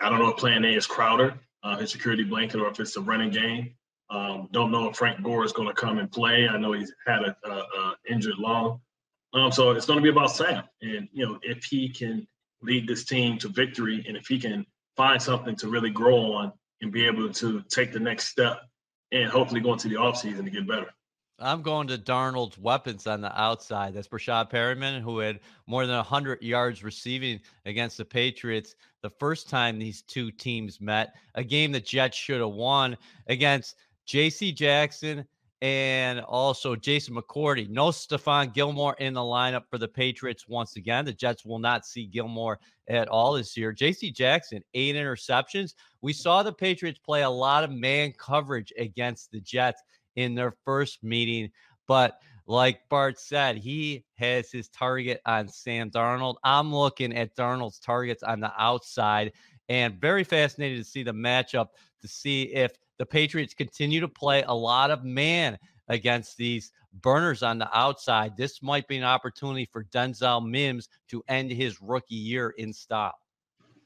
I 0.00 0.08
don't 0.08 0.20
know 0.20 0.28
if 0.28 0.36
plan 0.36 0.64
A 0.64 0.68
is 0.68 0.86
Crowder, 0.86 1.34
uh, 1.64 1.76
his 1.76 1.90
security 1.90 2.22
blanket, 2.22 2.60
or 2.60 2.68
if 2.68 2.78
it's 2.78 2.96
a 2.96 3.00
running 3.00 3.30
game. 3.30 3.74
Um, 4.08 4.48
don't 4.52 4.70
know 4.70 4.88
if 4.88 4.96
Frank 4.96 5.22
Gore 5.22 5.44
is 5.44 5.52
going 5.52 5.68
to 5.68 5.74
come 5.74 5.98
and 5.98 6.10
play. 6.10 6.48
I 6.48 6.56
know 6.56 6.72
he's 6.72 6.94
had 7.06 7.22
a, 7.22 7.36
a, 7.44 7.50
a 7.50 7.94
injured 8.08 8.38
lung. 8.38 8.80
Um, 9.34 9.52
so 9.52 9.72
it's 9.72 9.84
going 9.84 9.98
to 9.98 10.02
be 10.02 10.08
about 10.08 10.30
Sam. 10.30 10.62
And, 10.80 11.08
you 11.12 11.26
know, 11.26 11.38
if 11.42 11.64
he 11.64 11.90
can 11.90 12.26
lead 12.62 12.88
this 12.88 13.04
team 13.04 13.36
to 13.38 13.48
victory 13.48 14.04
and 14.08 14.16
if 14.16 14.28
he 14.28 14.38
can 14.38 14.64
find 14.98 15.22
something 15.22 15.54
to 15.54 15.68
really 15.68 15.90
grow 15.90 16.32
on 16.32 16.52
and 16.82 16.90
be 16.92 17.06
able 17.06 17.32
to 17.32 17.62
take 17.70 17.92
the 17.92 18.00
next 18.00 18.26
step 18.26 18.62
and 19.12 19.30
hopefully 19.30 19.60
go 19.60 19.72
into 19.72 19.88
the 19.88 19.94
offseason 19.94 20.44
to 20.44 20.50
get 20.50 20.66
better. 20.66 20.88
I'm 21.38 21.62
going 21.62 21.86
to 21.86 21.98
Darnold's 21.98 22.58
weapons 22.58 23.06
on 23.06 23.20
the 23.20 23.40
outside. 23.40 23.94
That's 23.94 24.08
Breshad 24.08 24.50
Perriman, 24.50 25.00
who 25.00 25.20
had 25.20 25.38
more 25.68 25.86
than 25.86 25.94
100 25.94 26.42
yards 26.42 26.82
receiving 26.82 27.38
against 27.64 27.96
the 27.96 28.04
Patriots 28.04 28.74
the 29.02 29.10
first 29.20 29.48
time 29.48 29.78
these 29.78 30.02
two 30.02 30.32
teams 30.32 30.80
met. 30.80 31.14
A 31.36 31.44
game 31.44 31.70
that 31.72 31.86
Jets 31.86 32.16
should 32.16 32.40
have 32.40 32.50
won 32.50 32.96
against 33.28 33.76
J.C. 34.04 34.50
Jackson 34.50 35.24
and 35.60 36.20
also 36.20 36.76
Jason 36.76 37.16
McCourty. 37.16 37.68
No 37.68 37.88
Stephon 37.88 38.52
Gilmore 38.54 38.94
in 39.00 39.14
the 39.14 39.20
lineup 39.20 39.64
for 39.68 39.78
the 39.78 39.88
Patriots 39.88 40.46
once 40.46 40.76
again. 40.76 41.04
The 41.04 41.12
Jets 41.12 41.44
will 41.44 41.58
not 41.58 41.84
see 41.84 42.06
Gilmore 42.06 42.60
at 42.88 43.08
all 43.08 43.32
this 43.32 43.56
year. 43.56 43.72
JC 43.72 44.14
Jackson, 44.14 44.62
eight 44.74 44.94
interceptions. 44.94 45.74
We 46.00 46.12
saw 46.12 46.42
the 46.42 46.52
Patriots 46.52 47.00
play 47.00 47.22
a 47.22 47.30
lot 47.30 47.64
of 47.64 47.72
man 47.72 48.12
coverage 48.12 48.72
against 48.78 49.32
the 49.32 49.40
Jets 49.40 49.82
in 50.14 50.34
their 50.34 50.54
first 50.64 51.02
meeting, 51.02 51.50
but 51.86 52.18
like 52.46 52.88
Bart 52.88 53.20
said, 53.20 53.58
he 53.58 54.04
has 54.14 54.50
his 54.50 54.68
target 54.68 55.20
on 55.26 55.48
Sam 55.48 55.90
Darnold. 55.90 56.36
I'm 56.42 56.74
looking 56.74 57.14
at 57.14 57.36
Darnold's 57.36 57.78
targets 57.78 58.22
on 58.22 58.40
the 58.40 58.52
outside 58.58 59.32
and 59.68 60.00
very 60.00 60.24
fascinated 60.24 60.78
to 60.78 60.90
see 60.90 61.02
the 61.02 61.12
matchup 61.12 61.68
to 62.00 62.08
see 62.08 62.44
if 62.44 62.72
the 62.98 63.06
Patriots 63.06 63.54
continue 63.54 64.00
to 64.00 64.08
play 64.08 64.42
a 64.42 64.54
lot 64.54 64.90
of 64.90 65.04
man 65.04 65.58
against 65.88 66.36
these 66.36 66.72
burners 66.92 67.42
on 67.42 67.58
the 67.58 67.76
outside. 67.76 68.36
This 68.36 68.62
might 68.62 68.86
be 68.88 68.96
an 68.96 69.04
opportunity 69.04 69.68
for 69.72 69.84
Denzel 69.84 70.46
Mims 70.46 70.88
to 71.08 71.22
end 71.28 71.50
his 71.50 71.80
rookie 71.80 72.14
year 72.14 72.50
in 72.50 72.72
style. 72.72 73.18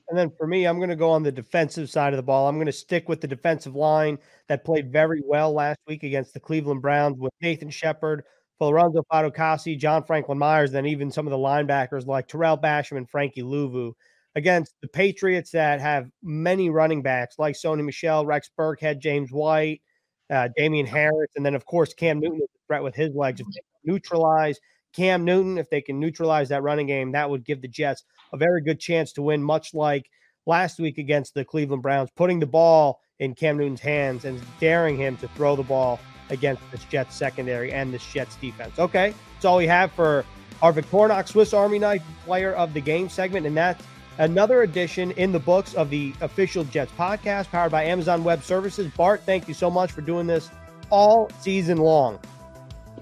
And 0.08 0.18
then 0.18 0.32
for 0.36 0.46
me, 0.46 0.66
I'm 0.66 0.78
going 0.78 0.90
to 0.90 0.96
go 0.96 1.10
on 1.10 1.22
the 1.22 1.32
defensive 1.32 1.88
side 1.88 2.12
of 2.12 2.18
the 2.18 2.22
ball. 2.22 2.48
I'm 2.48 2.56
going 2.56 2.66
to 2.66 2.72
stick 2.72 3.08
with 3.08 3.20
the 3.20 3.28
defensive 3.28 3.74
line 3.74 4.18
that 4.48 4.64
played 4.64 4.92
very 4.92 5.22
well 5.24 5.52
last 5.52 5.78
week 5.86 6.02
against 6.02 6.34
the 6.34 6.40
Cleveland 6.40 6.82
Browns 6.82 7.18
with 7.18 7.32
Nathan 7.40 7.70
Shepherd, 7.70 8.24
Folorunso 8.60 9.02
Fatukasi, 9.10 9.78
John 9.78 10.04
Franklin 10.04 10.38
Myers, 10.38 10.70
then 10.70 10.86
even 10.86 11.10
some 11.10 11.26
of 11.26 11.30
the 11.30 11.38
linebackers 11.38 12.06
like 12.06 12.28
Tarell 12.28 12.58
Basham 12.58 12.98
and 12.98 13.08
Frankie 13.08 13.42
Luvu 13.42 13.92
against 14.34 14.74
the 14.80 14.88
Patriots 14.88 15.50
that 15.50 15.80
have 15.80 16.10
many 16.22 16.70
running 16.70 17.02
backs 17.02 17.36
like 17.38 17.54
Sony 17.54 17.84
Michel, 17.84 18.24
Rex 18.24 18.50
Burkhead, 18.58 18.98
James 18.98 19.30
White, 19.30 19.82
uh, 20.30 20.48
Damien 20.56 20.86
Harris, 20.86 21.30
and 21.36 21.44
then 21.44 21.54
of 21.54 21.66
course 21.66 21.92
Cam 21.94 22.20
Newton 22.20 22.38
is 22.38 22.48
a 22.54 22.66
threat 22.66 22.82
with 22.82 22.94
his 22.94 23.14
legs. 23.14 23.40
If 23.40 23.46
they 23.46 23.60
neutralize 23.92 24.58
Cam 24.94 25.24
Newton, 25.24 25.58
if 25.58 25.68
they 25.70 25.80
can 25.80 26.00
neutralize 26.00 26.48
that 26.48 26.62
running 26.62 26.86
game, 26.86 27.12
that 27.12 27.28
would 27.28 27.44
give 27.44 27.60
the 27.60 27.68
Jets 27.68 28.04
a 28.32 28.36
very 28.36 28.62
good 28.62 28.80
chance 28.80 29.12
to 29.14 29.22
win, 29.22 29.42
much 29.42 29.74
like 29.74 30.08
last 30.46 30.78
week 30.78 30.98
against 30.98 31.34
the 31.34 31.44
Cleveland 31.44 31.82
Browns, 31.82 32.10
putting 32.16 32.40
the 32.40 32.46
ball 32.46 33.00
in 33.18 33.34
Cam 33.34 33.58
Newton's 33.58 33.80
hands 33.80 34.24
and 34.24 34.40
daring 34.58 34.96
him 34.96 35.16
to 35.18 35.28
throw 35.28 35.54
the 35.54 35.62
ball 35.62 36.00
against 36.30 36.62
this 36.70 36.84
Jets 36.84 37.14
secondary 37.14 37.72
and 37.72 37.92
this 37.92 38.04
Jets 38.12 38.36
defense. 38.36 38.78
Okay, 38.78 39.14
that's 39.34 39.44
all 39.44 39.58
we 39.58 39.66
have 39.66 39.92
for 39.92 40.24
our 40.62 40.72
Victorinox 40.72 41.28
Swiss 41.28 41.52
Army 41.52 41.78
knife 41.78 42.02
player 42.24 42.52
of 42.54 42.72
the 42.72 42.80
game 42.80 43.08
segment, 43.08 43.46
and 43.46 43.56
that's 43.56 43.84
another 44.18 44.62
edition 44.62 45.10
in 45.12 45.32
the 45.32 45.38
books 45.38 45.74
of 45.74 45.90
the 45.90 46.14
official 46.20 46.64
Jets 46.64 46.92
podcast 46.92 47.50
powered 47.50 47.72
by 47.72 47.84
Amazon 47.84 48.24
Web 48.24 48.42
Services. 48.42 48.90
Bart, 48.96 49.22
thank 49.24 49.48
you 49.48 49.54
so 49.54 49.70
much 49.70 49.92
for 49.92 50.00
doing 50.00 50.26
this 50.26 50.50
all 50.90 51.30
season 51.40 51.78
long. 51.78 52.18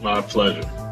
My 0.01 0.21
pleasure. 0.23 0.90